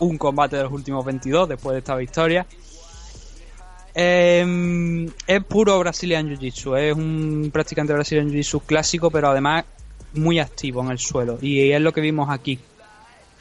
[0.00, 2.46] un combate de los últimos 22 después de esta victoria.
[3.94, 9.64] Eh, es puro Brazilian Jiu-Jitsu, es un practicante Brazilian Jiu-Jitsu clásico, pero además
[10.14, 11.38] muy activo en el suelo.
[11.40, 12.58] Y es lo que vimos aquí.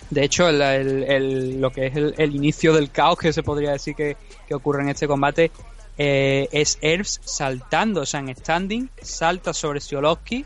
[0.09, 3.93] De hecho, el- el- lo que es el, inicio del caos que se podría decir
[3.95, 4.15] que,
[4.47, 5.51] que ocurre en este combate
[5.97, 10.45] eh, es Herbs saltando, o sea, en standing, salta sobre Siolowski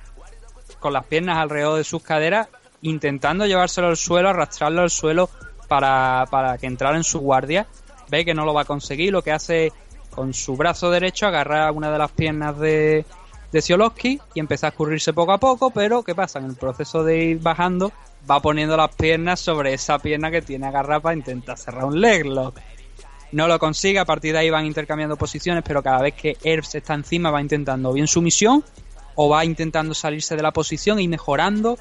[0.80, 2.48] con las piernas alrededor de sus caderas,
[2.82, 5.30] intentando llevárselo al suelo, arrastrarlo al suelo
[5.72, 7.66] para, para que entrara en su guardia.
[8.10, 9.72] Ve que no lo va a conseguir, lo que hace
[10.10, 13.06] con su brazo derecho agarrar una de las piernas de,
[13.54, 16.40] de y empieza a escurrirse poco a poco, pero ¿qué pasa?
[16.40, 17.94] En el proceso de ir bajando,
[18.30, 22.26] va poniendo las piernas sobre esa pierna que tiene agarrada para intentar cerrar un leg
[22.26, 22.60] lock.
[23.32, 26.76] No lo consigue, a partir de ahí van intercambiando posiciones, pero cada vez que Herbs
[26.76, 28.62] está encima va intentando bien su misión
[29.16, 31.78] o va intentando salirse de la posición y mejorando,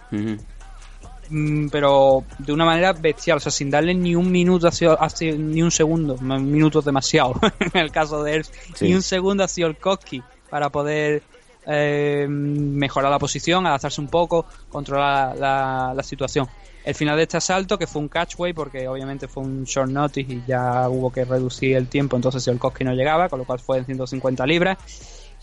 [1.70, 5.62] pero de una manera bestial, o sea, sin darle ni un minuto, hacia, hacia- ni
[5.62, 8.42] un segundo, no, un minuto es demasiado en el caso de
[8.74, 8.86] Sí.
[8.86, 11.22] ni un segundo a Siolkowski para poder
[11.66, 16.48] eh, mejorar la posición, adaptarse un poco, controlar la, la situación.
[16.82, 20.32] El final de este asalto, que fue un catchway, porque obviamente fue un short notice
[20.32, 23.58] y ya hubo que reducir el tiempo, entonces el Koski no llegaba, con lo cual
[23.60, 24.78] fue en 150 libras.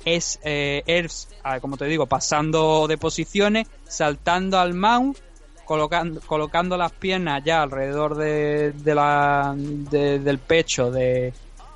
[0.03, 0.83] Es eh,
[1.43, 5.17] ah, como te digo, pasando de posiciones, saltando al mount,
[5.67, 11.33] colocando, colocando las piernas ya alrededor de, de la, de- del pecho de,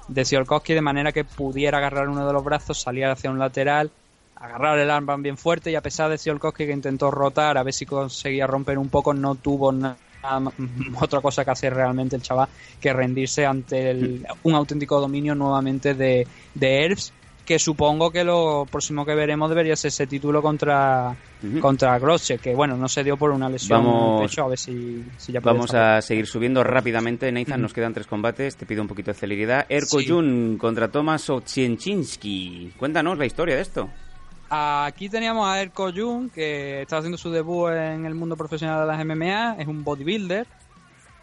[0.07, 0.25] de
[0.73, 3.91] de manera que pudiera agarrar uno de los brazos, salir hacia un lateral,
[4.35, 7.73] agarrar el armband bien fuerte y a pesar de Siolkowski que intentó rotar a ver
[7.73, 10.51] si conseguía romper un poco, no tuvo na- nada
[11.01, 12.47] otra cosa que hacer realmente el chaval
[12.79, 16.85] que rendirse ante el- un auténtico dominio nuevamente de, de
[17.51, 21.59] que supongo que lo próximo que veremos debería ser ese título contra Ujú.
[21.59, 25.03] contra Grosche, que bueno, no se dio por una lesión Vamos- pecho, a ver si,
[25.17, 27.29] si ya Vamos a seguir subiendo rápidamente.
[27.29, 28.55] Nathan, nos quedan tres combates.
[28.55, 29.65] Te pido un poquito de celeridad.
[29.67, 30.07] Erko Sí.
[30.07, 32.71] Jun contra Tomas Ochienchinsky.
[32.77, 33.89] Cuéntanos la historia de esto.
[34.49, 38.87] Aquí teníamos a Erko Jun, que está haciendo su debut en el mundo profesional de
[38.87, 40.45] las MMA, es un bodybuilder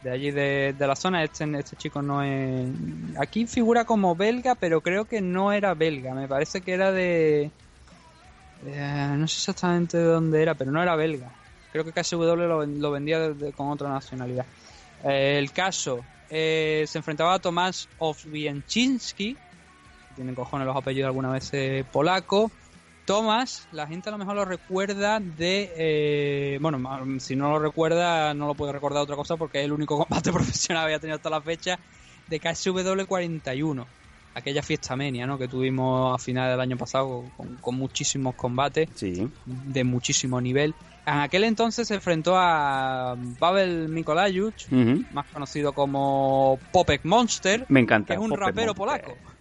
[0.00, 1.24] de allí de, de la zona.
[1.24, 2.68] Este, este chico no es.
[3.18, 6.14] Aquí figura como belga, pero creo que no era belga.
[6.14, 7.50] Me parece que era de.
[8.64, 11.32] eh, no sé exactamente de dónde era, pero no era belga.
[11.70, 14.46] Creo que KSW lo, lo vendía de- con otra nacionalidad.
[15.04, 19.34] Eh, el caso eh, se enfrentaba a Tomás Owieńczynski,
[20.08, 22.50] que tienen cojones los apellidos alguna vez eh, polaco.
[23.08, 25.72] Thomas, la gente a lo mejor lo recuerda de.
[25.78, 26.78] eh, bueno,
[27.20, 30.30] si no lo recuerda, no lo puede recordar otra cosa porque es el único combate
[30.30, 31.80] profesional que había tenido hasta la fecha
[32.26, 33.88] de KSW 41.
[34.34, 35.38] Aquella fiesta menia ¿no?
[35.38, 39.26] que tuvimos a finales del año pasado con, con muchísimos combates Sí.
[39.46, 40.74] de muchísimo nivel.
[41.06, 45.02] En aquel entonces se enfrentó a Pavel Mikolayuc, Ujú.
[45.12, 48.08] más conocido como Popek Monster, Me encanta.
[48.08, 49.00] que es un Popek rapero Monster.
[49.02, 49.37] polaco.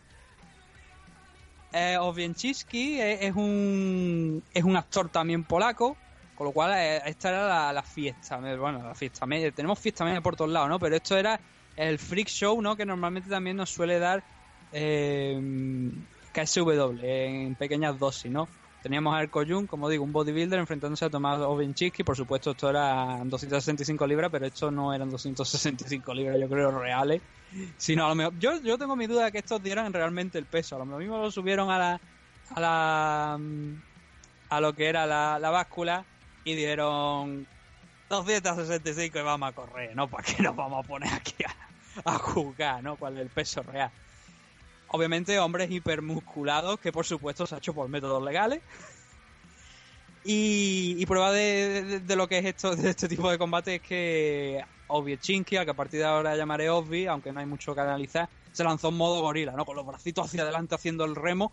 [1.80, 5.97] Eh, es, un es un actor también polaco,
[6.36, 10.21] con lo cual eh, esta era la, fiesta, bueno, la fiesta media, tenemos fiesta media
[10.21, 10.80] por todos lados, ¿no?
[10.80, 11.39] Pero esto era
[11.75, 12.75] el freak show, ¿no?
[12.75, 14.23] Que normalmente también nos suele dar
[14.71, 15.39] eh,
[16.34, 18.47] KSW en pequeñas dosis, ¿no?
[18.88, 23.19] Teníamos a Erko como digo, un bodybuilder enfrentándose a Tomás Owieczicki, por supuesto esto era
[23.21, 27.21] 265 libras, pero esto no eran 265 libras, yo creo, reales.
[27.75, 30.45] Sino a lo mejor, yo, yo tengo mi duda de que estos dieran realmente el
[30.45, 30.77] peso.
[30.77, 32.01] A lo mejor mismo lo subieron a la,
[32.55, 33.81] a la, mm,
[34.51, 36.05] a lo que era la, la báscula
[36.45, 37.45] y dieron
[38.07, 40.07] 265 y vamos a correr, ¿no?
[40.07, 42.95] ¿Para qué nos vamos a poner aquí a, a jugar, ¿no?
[42.95, 43.91] ¿Cuál es el peso real?
[44.89, 48.61] Obviamente hombres hipermusculados que por supuesto se ha hecho por métodos legales.
[50.23, 53.81] Y, y prueba de, de- lo que es esto, de este tipo de combate es
[53.81, 57.81] que Obiechinski, al que a partir de ahora llamaré Obvi, aunque no hay mucho que
[57.81, 59.65] analizar, se lanzó en modo gorila, ¿no?
[59.65, 61.51] Con los bracitos hacia adelante haciendo el remo,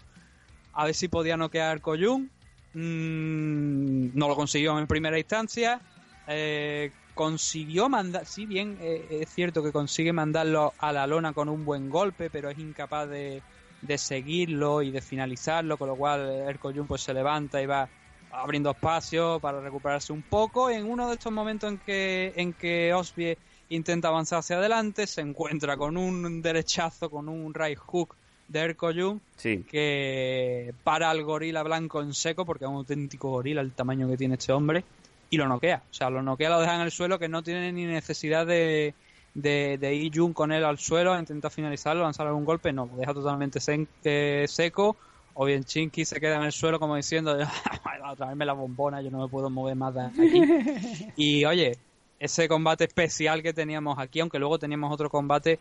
[0.72, 2.30] a ver si podía noquear Koyun.
[2.72, 5.80] Mm, no lo consiguió en primera instancia.
[6.26, 11.48] Eh, consiguió mandar, si bien eh, es cierto que consigue mandarlo a la lona con
[11.48, 13.42] un buen golpe, pero es incapaz de,
[13.80, 17.88] de seguirlo y de finalizarlo, con lo cual el Koyun pues se levanta y va
[18.30, 20.68] abriendo espacio para recuperarse un poco.
[20.70, 23.38] En uno de estos momentos en que, en que Osbie
[23.68, 28.16] intenta avanzar hacia adelante, se encuentra con un derechazo, con un right hook
[28.48, 29.64] de Erkoyun Sí.
[29.64, 34.16] que para al gorila blanco en seco, porque es un auténtico gorila el tamaño que
[34.16, 34.84] tiene este hombre,
[35.34, 35.82] y lo noquea.
[35.90, 38.94] O sea, lo noquea, lo deja en el suelo, que no tiene ni necesidad de,
[39.34, 42.96] de, de ir Jun con él al suelo, intenta finalizarlo, lanzar algún golpe, no, lo
[42.96, 44.96] deja totalmente sen- eh, seco.
[45.36, 47.36] O bien Chinky se queda en el suelo como diciendo,
[48.10, 51.10] otra vez me la bombona, yo no me puedo mover más de aquí.
[51.16, 51.76] y oye,
[52.20, 55.58] ese combate especial que teníamos aquí, aunque luego teníamos otro combate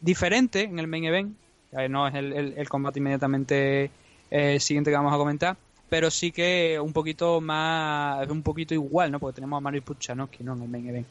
[0.00, 1.34] diferente en el main event,
[1.88, 3.90] no es el, el- el combate inmediatamente
[4.30, 5.56] eh, siguiente que vamos a comentar,
[5.92, 9.20] pero sí que un poquito más, un poquito igual, ¿no?
[9.20, 10.54] Porque tenemos a Mario Puchanowski, ¿no?
[10.54, 11.06] En el main event.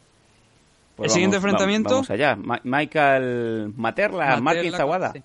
[0.96, 1.92] Pues el siguiente enfrentamiento.
[1.92, 2.36] Vamos allá.
[2.36, 5.12] Ma- Michael Materla, Materla Zawada.
[5.14, 5.22] sí,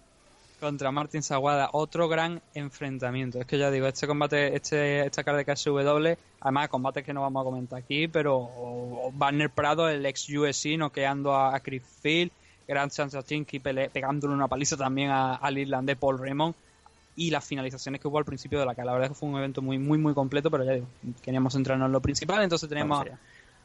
[0.61, 3.41] Contra Martin Zaguada, otro gran enfrentamiento.
[3.41, 7.23] Es que ya digo, este combate, este, esta cara de KSW, además combates que no
[7.23, 8.51] vamos a comentar aquí, pero
[9.15, 12.31] Banner Prado, el ex USC, noqueando a, a Chris Field,
[12.69, 13.25] Grant Sanchez
[13.91, 16.55] pegándole una paliza también al irlandés Paul Raymond
[17.17, 18.87] y las finalizaciones que hubo al principio de la cara.
[18.87, 20.87] La verdad es que fue un evento muy, muy, muy completo, pero ya digo,
[21.23, 23.05] queríamos centrarnos en lo principal, entonces tenemos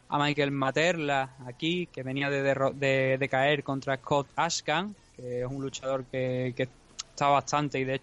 [0.09, 2.41] a Michael Materla aquí, que venía de,
[2.75, 6.67] de, de caer contra Scott Ashkan, que es un luchador que, que
[7.09, 8.01] está bastante y de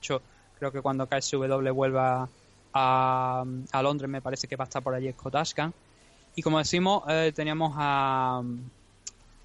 [0.00, 0.20] hecho
[0.58, 2.28] creo que cuando KSW vuelva
[2.72, 5.72] a, a Londres me parece que va a estar por allí Scott Ashkan.
[6.34, 8.42] Y como decimos, eh, teníamos a,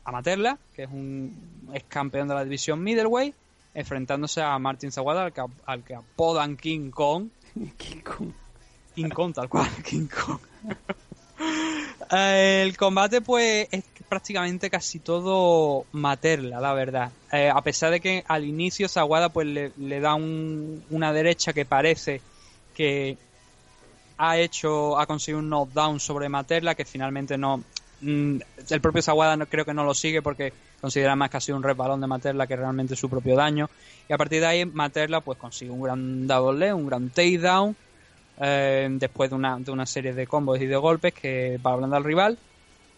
[0.04, 3.34] a Materla, que es un ex campeón de la división Middleweight,
[3.74, 7.30] enfrentándose a Martin Zawada, al que, al que apodan King Kong,
[7.78, 8.32] King Kong.
[8.95, 10.39] King Kong, tal cual, King Kong.
[12.11, 17.11] Eh, el combate, pues, es prácticamente casi todo materla, la verdad.
[17.32, 21.53] Eh, a pesar de que al inicio Sawada, pues, le, le da un- una derecha
[21.53, 22.22] que parece
[22.76, 23.17] que
[24.17, 27.63] ha hecho, ha conseguido un knockdown sobre Materla, que finalmente no.
[28.01, 28.38] mm,
[28.69, 31.57] el propio Sawada no, creo que no lo sigue porque considera más que ha sido
[31.57, 33.69] un resbalón de Materla que realmente su propio daño.
[34.09, 37.75] Y a partir de ahí, Materla pues consigue un gran double leg, un gran takedown,
[38.39, 41.95] eh, después de una, de una serie de combos y de golpes que va hablando
[41.95, 42.38] al rival.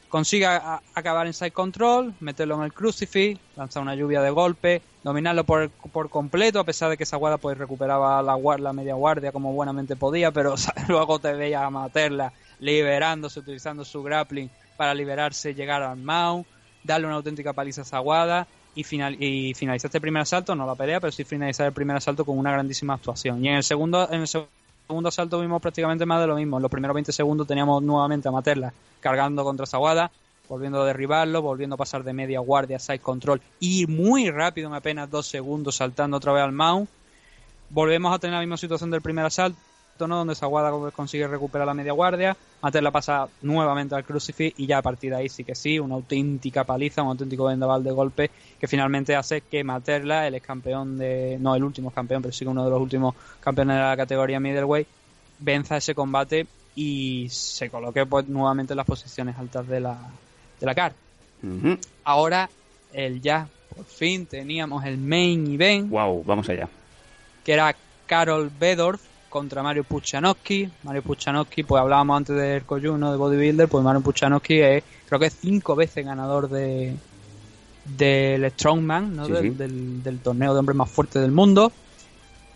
[0.08, 5.44] Consigue acabar en side control, meterlo en el crucifix, lanzar una lluvia de golpes, dominarlo
[5.44, 9.54] por, por completo, a pesar de que Sawada pues recuperaba la, la media guardia como
[9.54, 10.54] buenamente podía, pero
[10.88, 16.46] luego te veía a Materla liberándose, utilizando su grappling para liberarse, llegar al mount,
[16.84, 20.76] darle una auténtica paliza a Sawada y, final, y finalizar este primer asalto, no la
[20.76, 23.44] pelea, pero sí finalizar el primer asalto con una grandísima actuación.
[23.44, 24.48] Y en el segundo, en el seg-
[24.88, 26.58] segundo asalto vimos prácticamente más de lo mismo.
[26.58, 30.12] En los primeros 20 segundos teníamos nuevamente a Materla cargando contra Sawada,
[30.50, 34.68] volviendo a derribarlo, volviendo a pasar de media guardia a side control y muy rápido
[34.68, 36.90] en apenas dos segundos saltando otra vez al mount.
[37.70, 39.58] Volvemos a tener la misma situación del primer asalto,
[40.00, 40.18] ¿no?
[40.18, 44.82] donde Sawada consigue recuperar la media guardia, Materla pasa nuevamente al crucifix y ya a
[44.82, 48.68] partir de ahí sí que sí, una auténtica paliza, un auténtico vendaval de golpe que
[48.68, 52.50] finalmente hace que Materla, el ex campeón de, no el último campeón, pero sí que
[52.50, 54.88] uno de los últimos campeones de la categoría middleweight,
[55.40, 59.98] venza ese combate y se coloque pues nuevamente en las posiciones altas de la,
[60.60, 60.94] de la CAR.
[62.06, 62.50] Ahora,
[62.94, 66.70] el ya, por fin teníamos el main event Wow, vamos allá.
[67.44, 67.76] que era
[68.06, 69.02] Carol Bedorf
[69.34, 70.70] contra Mario Puchanowski.
[70.84, 75.26] Mario Puchanowski, pues hablábamos antes del Coyuno de Bodybuilder, pues Mario Puchanowski es, creo que
[75.26, 76.94] es cinco veces ganador de
[77.98, 79.26] del Strongman, ¿no?
[79.26, 79.50] Sí, del, sí.
[79.50, 81.72] del- del torneo de hombres más fuerte del mundo.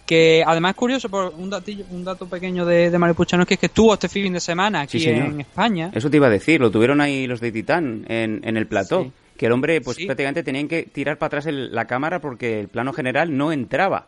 [0.06, 3.60] Que además es curioso, por un, datillo, un dato pequeño de, de Mario Puchanowski es
[3.60, 5.92] que estuvo este fin de semana aquí Sí, en España.
[5.94, 9.12] Eso te iba a decir, lo tuvieron ahí los de Titán en, en el plató.
[9.36, 12.70] Que el hombre, pues prácticamente tenían que tirar para atrás el- la cámara porque el
[12.70, 14.08] plano general no entraba.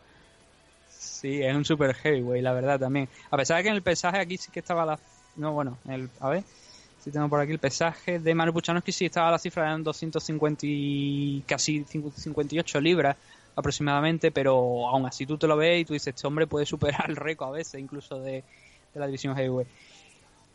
[1.20, 3.06] Sí, es un super heavyweight, la verdad también.
[3.30, 4.98] A pesar de que en el pesaje aquí sí que estaba la.
[5.36, 6.44] No, bueno, el, a ver.
[6.98, 10.60] Si tengo por aquí el pesaje de Mario Puchanowski, sí estaba la cifra, eran 250
[10.66, 13.16] y casi 58 libras
[13.56, 17.08] aproximadamente, pero aún así tú te lo ves y tú dices, este hombre puede superar
[17.08, 18.44] el récord a veces, incluso de,
[18.94, 19.68] de la división heavyweight.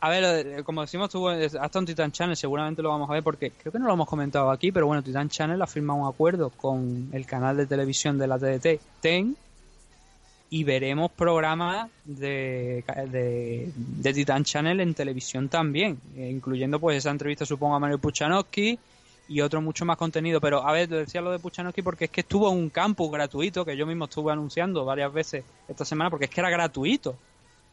[0.00, 3.22] A ver, eh, como decimos, tuvo hasta un Titan Channel, seguramente lo vamos a ver
[3.22, 6.08] porque creo que no lo hemos comentado aquí, pero bueno, Titan Channel ha firmado un
[6.08, 9.36] acuerdo con el canal de televisión de la TDT, TEN,
[10.48, 17.10] y veremos programas de, de, de Titan Channel en televisión también, eh, incluyendo pues esa
[17.10, 18.78] entrevista supongo a Mario Puchanowski
[19.28, 20.40] y otro mucho más contenido.
[20.40, 23.10] Pero a ver, te decía lo de Puchanowski porque es que estuvo en un campus
[23.10, 27.16] gratuito que yo mismo estuve anunciando varias veces esta semana porque es que era gratuito.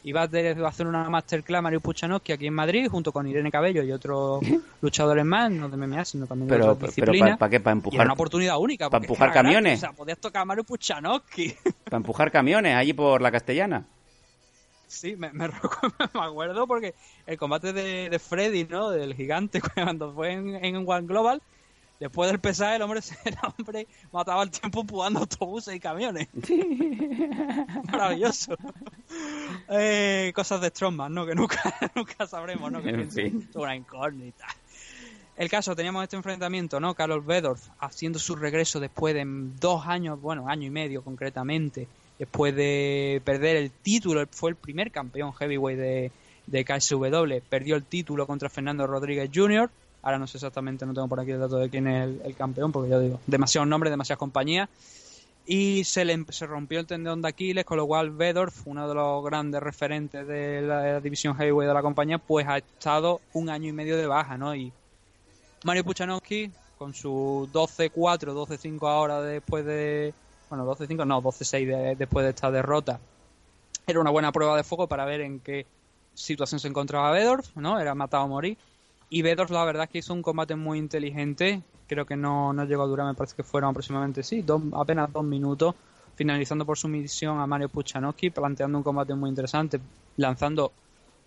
[0.05, 3.91] Iba a hacer una masterclass Mario Puchanowski aquí en Madrid junto con Irene Cabello y
[3.93, 4.43] otros
[4.82, 7.38] luchadores más, no de MMA, sino también de Pero, otras pero disciplinas.
[7.38, 7.61] ¿para qué?
[7.61, 8.89] ¿Para Y era empujar, una oportunidad única.
[8.89, 9.78] ¿Para empujar gratis, camiones?
[9.78, 11.55] O sea, podías tocar a Mario Puchanowski.
[11.93, 13.85] Para empujar camiones allí por la castellana?
[14.87, 15.45] Sí, me, me,
[16.15, 16.95] acuerdo porque
[17.27, 18.89] el combate de, de Freddy, ¿no?
[18.89, 21.39] Del gigante, cuando fue en, en One Global,
[21.99, 26.29] después del pesaje, el hombre, el hombre mataba el tiempo empujando autobuses y camiones.
[27.91, 28.57] Maravilloso.
[29.69, 31.27] Eh, cosas de Strongman, ¿no?
[31.27, 31.61] Que nunca,
[31.93, 32.81] nunca sabremos, ¿no?
[32.81, 33.49] Que En fin.
[33.53, 34.47] una incógnita.
[35.36, 36.93] El caso, teníamos este enfrentamiento, ¿no?
[36.93, 39.23] Carol Bedorf haciendo su regreso después de
[39.59, 41.88] dos años, bueno, año y medio concretamente,
[42.19, 46.11] después de perder el título, fue el primer campeón heavyweight de,
[46.45, 49.71] de KSW, perdió el título contra Fernando Rodríguez Jr.,
[50.03, 52.71] ahora no sé exactamente, no tengo por aquí el dato de quién es el, campeón,
[52.71, 54.69] porque ya digo, demasiados nombres, demasiadas compañías,
[55.47, 58.93] y se le se rompió el tendón de Aquiles, con lo cual Bedorf, uno de
[58.93, 63.69] los grandes referentes de la división heavyweight de la compañía, pues ha estado un año
[63.69, 64.55] y medio de baja, ¿no?
[64.55, 64.71] Y
[65.64, 70.14] Mario Puchanowski, con su 12-4, 12-5 ahora después de...
[70.49, 72.99] Bueno, 12-5, no, 12-6 de- después de esta derrota.
[73.88, 75.66] Era una buena prueba de fuego para ver en qué
[76.14, 77.80] situación se encontraba Bedorf, ¿no?
[77.80, 78.57] Era matado o morir.
[79.09, 81.64] Y Bedorf, la verdad es que hizo un combate muy inteligente.
[81.88, 85.11] Creo que no, no llegó a durar, me parece que fueron aproximadamente, sí, dos- apenas
[85.11, 85.76] dos minutos.
[86.16, 89.80] Finalizando por sumisión a Mario Puchanowski, planteando un combate muy interesante,
[90.18, 90.72] lanzando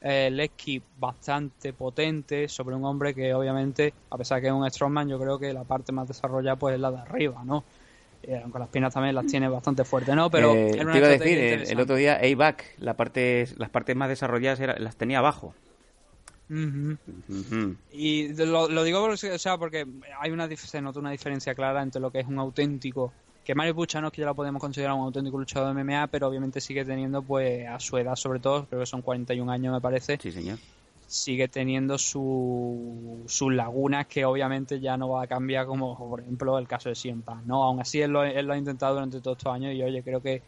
[0.00, 4.52] eh, el esqui bastante potente sobre un hombre que obviamente, a pesar de que es
[4.52, 7.64] un strongman, yo creo que la parte más desarrollada pues es la de arriba, ¿no?
[8.22, 10.30] Eh, aunque las piernas también las tiene bastante fuertes, ¿no?
[10.30, 14.08] Pero Eh, te iba a decir, el, otro día, A-Back, la parte, las partes más
[14.08, 15.54] desarrolladas era- las tenía abajo.
[17.92, 19.86] Y lo, lo digo porque, o sea, porque
[20.20, 23.12] hay una se nota una diferencia clara entre lo que es un auténtico
[23.46, 26.84] que Mario Puchanovsky ya lo podemos considerar un auténtico luchador de MMA, pero obviamente sigue
[26.84, 30.32] teniendo, pues, a su edad sobre todo, creo que son 41 años me parece, Sí,
[30.32, 30.58] señor.
[31.06, 36.58] sigue teniendo su, sus lagunas que obviamente ya no va a cambiar como por ejemplo
[36.58, 37.62] el caso de Punk, ¿no?
[37.62, 40.20] Aún así él lo, él lo ha intentado durante todos estos años y oye, creo
[40.20, 40.42] que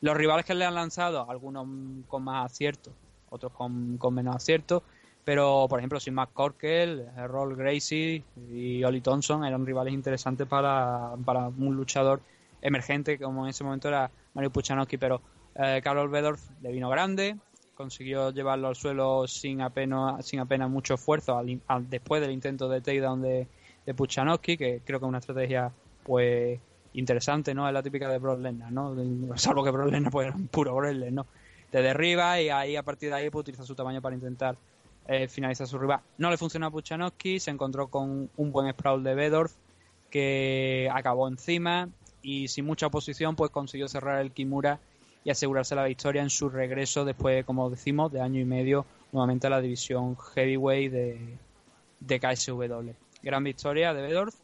[0.00, 1.66] los rivales que le han lanzado, algunos
[2.06, 2.92] con más acierto,
[3.30, 4.84] otros con, con menos acierto,
[5.24, 11.14] pero por ejemplo sin Matt Corkel, Roll Gracie y Oli Thompson eran rivales interesantes para,
[11.24, 12.20] para un luchador
[12.64, 15.20] emergente como en ese momento era Mario Puchanowski, pero
[15.54, 17.36] eh, Carol Bedorf le vino grande,
[17.74, 22.80] consiguió llevarlo al suelo sin apenas, sin apenas mucho esfuerzo al después del intento de
[22.80, 23.46] takedown de,
[23.86, 25.70] de Puchanowski, que creo que es una estrategia
[26.02, 26.58] pues
[26.94, 27.68] interesante, ¿no?
[27.68, 28.96] Es la típica de Brock Lesnar, ¿no?
[29.36, 31.26] Salvo que Brock Lesnar pues era un puro wrestler, ¿no?
[31.70, 34.56] Te derriba y ahí a partir de ahí pues, utiliza su tamaño para intentar
[35.06, 36.00] eh, finalizar su rival.
[36.16, 39.52] No le funcionó a Puchanowski, se encontró con un buen sprawl de Bedorf
[40.10, 41.88] que acabó encima
[42.24, 44.80] y sin mucha oposición pues consiguió cerrar el Kimura
[45.22, 49.46] y asegurarse la victoria en su regreso después, como decimos, de año y medio nuevamente
[49.46, 51.38] a la división heavyweight de,
[52.00, 52.90] de KSW.
[53.22, 54.34] Gran victoria de Bedorf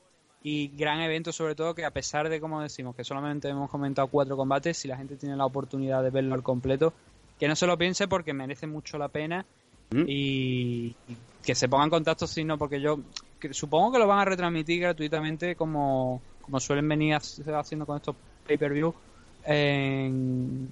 [0.42, 4.06] y gran evento sobre todo que a pesar de, como decimos, que solamente hemos comentado
[4.08, 6.92] cuatro combates, si la gente tiene la oportunidad de verlo al completo,
[7.38, 9.44] que no se lo piense porque merece mucho la pena
[9.92, 10.04] Mm.
[10.06, 10.94] y
[11.42, 13.00] que se ponga en contacto si no, porque yo
[13.40, 17.96] que supongo que lo van a retransmitir gratuitamente como, como suelen venir hac- haciendo con
[17.96, 18.16] estos
[18.46, 18.94] pay-per-view
[19.42, 20.68] en,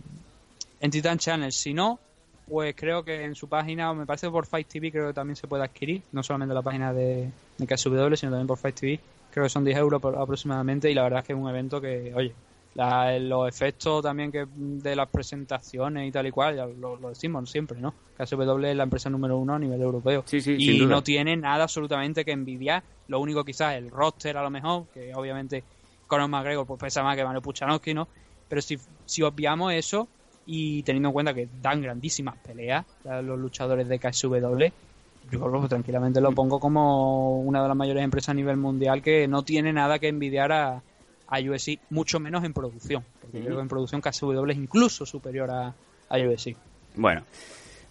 [0.80, 1.52] en Titan Channel.
[1.52, 2.00] Si no,
[2.46, 5.36] pues creo que en su página, o me parece por Fight TV, creo que también
[5.36, 9.00] se puede adquirir, no solamente la página de, de KSW, sino también por Fight TV.
[9.30, 12.12] Creo que son 10 euros aproximadamente y la verdad es que es un evento que,
[12.14, 12.34] oye,
[12.78, 17.08] la- los efectos también que de las presentaciones y tal y cual, ya lo, lo
[17.08, 17.92] decimos siempre, ¿no?
[18.16, 20.22] KSW es la empresa número uno a nivel europeo.
[20.26, 22.84] Sí, sí, y no tiene nada absolutamente que envidiar.
[23.08, 25.64] Lo único quizás el roster a lo mejor, que obviamente
[26.06, 28.06] Conor McGregor pues pesa más que Mario Puchanowski, ¿no?
[28.48, 30.08] Pero si, si obviamos eso
[30.46, 34.66] y teniendo en cuenta que dan grandísimas peleas a los luchadores de KSW,
[35.32, 39.26] yo pues, tranquilamente lo pongo como una de las mayores empresas a nivel mundial que
[39.26, 40.82] no tiene nada que envidiar a,
[41.28, 41.38] a
[41.90, 43.04] mucho menos en producción.
[43.20, 45.74] Porque creo que en producción KSW es incluso superior a,
[46.08, 46.18] a.
[46.96, 47.24] Bueno,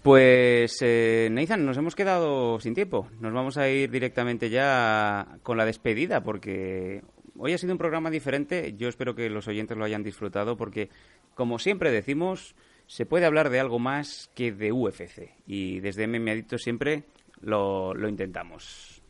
[0.02, 3.10] pues eh, Nathan, nos hemos quedado sin tiempo.
[3.20, 7.04] Nos vamos a ir directamente ya con la despedida porque
[7.38, 8.74] hoy ha sido un programa diferente.
[8.78, 10.90] Yo espero que los oyentes lo hayan disfrutado porque,
[11.36, 12.56] como siempre decimos,
[12.88, 15.36] se puede hablar de algo más que de UFC.
[15.46, 17.04] Y desde MMA siempre
[17.42, 19.02] lo, lo intentamos.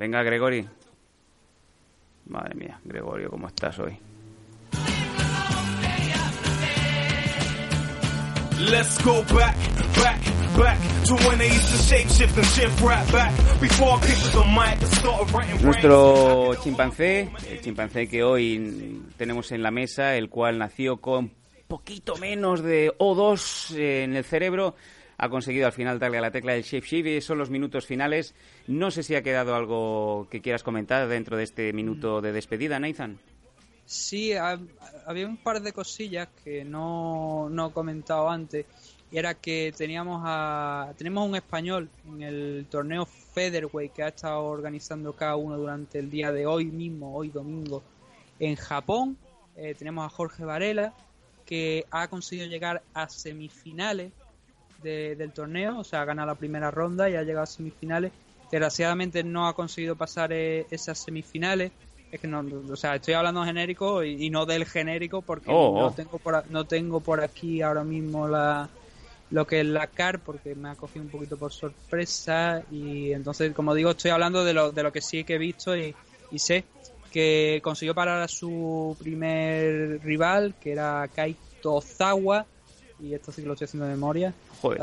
[0.00, 0.66] Venga, Gregory.
[2.24, 3.98] Madre mía, Gregorio, ¿cómo estás hoy?
[8.70, 9.54] Let's go back,
[9.96, 10.20] back,
[10.56, 13.30] back to when they used to shape shift and shift right back.
[13.60, 19.52] Before I picked the mic and started writing Nuestro chimpancé, el chimpancé que hoy tenemos
[19.52, 21.30] en la mesa, el cual nació con
[21.68, 24.74] poquito menos de O2 en el cerebro,
[25.22, 27.84] ha conseguido al final darle a la tecla del Shape Shift y son los minutos
[27.86, 28.34] finales.
[28.66, 32.78] No sé si ha quedado algo que quieras comentar dentro de este minuto de despedida,
[32.80, 33.18] Nathan.
[33.84, 34.58] Sí, ha-
[35.06, 38.64] había un par de cosillas que no, no he comentado antes.
[39.12, 44.44] Y era que teníamos a, tenemos un español en el torneo Featherweight que ha estado
[44.44, 47.82] organizando cada uno durante el día de hoy mismo, hoy domingo,
[48.38, 49.18] en Japón.
[49.56, 50.94] Eh, tenemos a Jorge Varela
[51.44, 54.12] que ha conseguido llegar a semifinales
[54.80, 58.12] de- del torneo, o sea, ha ganado la primera ronda y ha llegado a semifinales.
[58.50, 61.72] Desgraciadamente no ha conseguido pasar eh, esas semifinales.
[62.10, 62.40] Es que no,
[62.72, 65.94] o sea, estoy hablando genérico y, y no del genérico porque Oh, no oh.
[65.94, 68.68] tengo por no tengo por aquí ahora mismo la
[69.30, 73.52] lo que es la CAR porque me ha cogido un poquito por sorpresa y entonces
[73.54, 75.96] como digo estoy hablando de lo, de lo que sí que he visto y,
[76.30, 76.64] y sé
[77.10, 82.46] que consiguió parar a su primer rival que era Kaito Ozawa
[83.02, 84.34] y esto sí que lo estoy haciendo de memoria.
[84.60, 84.80] Joder.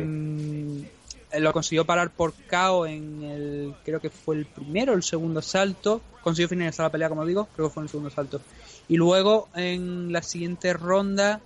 [0.00, 0.82] Em,
[1.30, 5.02] eh, lo consiguió parar por KO en el creo que fue el primero o el
[5.02, 6.00] segundo salto.
[6.22, 8.40] Consiguió finalizar la pelea como digo creo que fue en el segundo salto.
[8.88, 11.40] Y luego en la siguiente ronda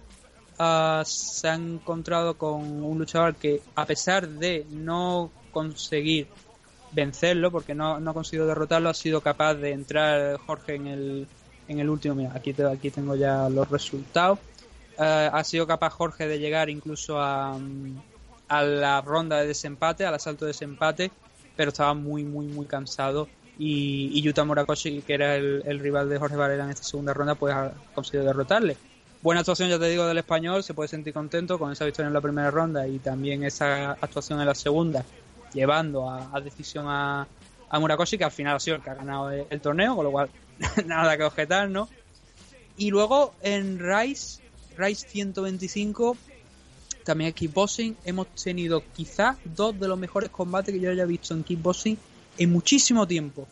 [0.58, 6.26] ah, se ha encontrado con un luchador que a pesar de no conseguir
[6.92, 11.26] vencerlo porque no, no ha conseguido derrotarlo ha sido capaz de entrar Jorge en el
[11.68, 12.14] en el último.
[12.14, 14.38] Mira aquí te- aquí tengo ya los resultados
[14.98, 17.58] Eh, ha sido capaz Jorge de llegar incluso a,
[18.48, 21.10] a la ronda de desempate, al asalto de desempate,
[21.56, 23.28] pero estaba muy, muy, muy cansado.
[23.58, 27.34] Y, y Yuta Murakoshi, que era el, rival de Jorge Varela en esta segunda ronda,
[27.34, 28.76] pues ha conseguido derrotarle.
[29.22, 32.14] Buena actuación, ya te digo, del español, se puede sentir contento con esa victoria en
[32.14, 35.04] la primera ronda y también esa actuación en la segunda,
[35.52, 37.26] llevando a, a decisión a,
[37.68, 40.12] a Murakoshi, que al final ha sido el que ha ganado el, torneo, con lo
[40.12, 40.30] cual
[40.86, 41.88] nada que objetar, ¿no?
[42.76, 44.42] Y luego en Rise,
[44.76, 46.16] Rise 125,
[47.04, 51.44] también kickboxing, hemos tenido quizás dos de los mejores combates que yo haya visto en
[51.44, 51.96] kickboxing
[52.38, 53.46] en muchísimo tiempo.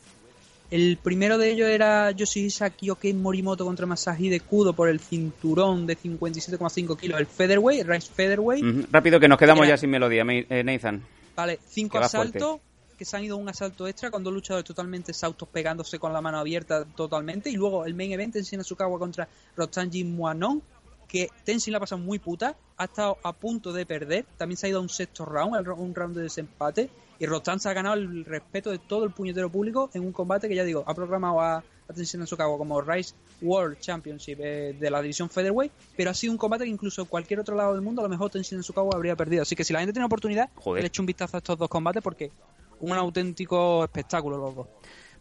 [0.70, 5.86] El primero de ellos era Yoshihisa Kyoken Morimoto contra Masahi de Kudo por el cinturón
[5.86, 8.88] de 57,5 kilos, el Featherweight, Rise Featherweight.
[8.90, 11.02] Rápido, que nos quedamos Era- ya sin melodía, Me- eh, Nathan.
[11.36, 12.60] Vale, cinco Que asaltos
[12.98, 16.12] que se han ido a un asalto extra con dos luchadores totalmente exhaustos pegándose con
[16.12, 17.50] la mano abierta totalmente.
[17.50, 20.62] Y luego el main event, Tenshin Asukawa contra Rotanji Muanon,
[21.06, 24.26] que Tenshin la ha pasado muy puta, ha estado a punto de perder.
[24.36, 26.90] También se ha ido a un sexto round, un round de desempate.
[27.18, 30.48] Y Rotan se ha ganado el respeto de todo el puñetero público en un combate
[30.48, 34.90] que ya digo, ha programado a, a Tenshin Asukawa como Rise World Championship eh, de
[34.90, 37.82] la división Featherweight, pero ha sido un combate que incluso en cualquier otro lado del
[37.82, 39.42] mundo a lo mejor Tenshin Asukawa habría perdido.
[39.42, 40.82] Así que si la gente tiene oportunidad, Joder.
[40.82, 42.32] le echo un vistazo a estos dos combates porque
[42.80, 44.66] un auténtico espectáculo los dos.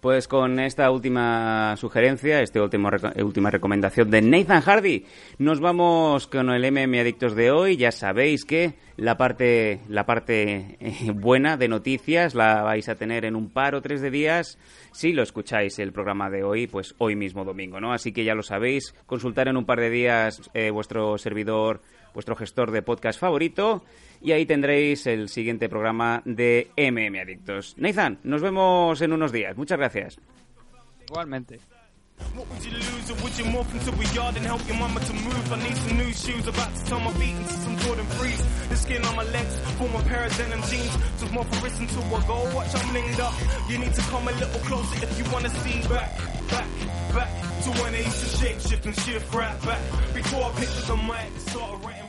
[0.04, 2.92] Pues con esta última sugerencia, esta última,
[3.24, 5.06] última recomendación de Nathan Hardy,
[5.38, 7.78] nos vamos con el MM Adictos de hoy.
[7.78, 13.24] Ya sabéis que la parte, la parte eh, buena de noticias la vais a tener
[13.24, 14.60] en un par o tres de días
[14.92, 17.94] si lo escucháis el programa de hoy, pues hoy mismo domingo, ¿no?
[17.94, 21.82] Así que ya lo sabéis, consultar en un par de días eh, vuestro servidor,
[22.14, 23.84] vuestro gestor de podcast favorito
[24.22, 27.76] y ahí tendréis el siguiente programa de MM Adictos.
[27.78, 29.58] Nathan, nos vemos en unos días.
[29.58, 30.20] Muchas gracias.
[31.10, 31.60] Igualmente.
[32.36, 35.00] What would you lose or would you morph into a yard and help your mama
[35.00, 35.52] to move?
[35.52, 38.70] I need some new shoes, about to turn my feet into some Jordan 3s.
[38.70, 40.96] The skin on my legs form a pair of denim jeans.
[41.20, 43.34] Took more for wrist until I go watch I'm blinged up.
[43.70, 46.18] You need to come a little closer if you wanna see back,
[46.50, 46.68] back,
[47.14, 47.30] back
[47.64, 49.82] to when I used to shape shift and shift right back.
[50.14, 52.03] Before I picked up the mic, started writing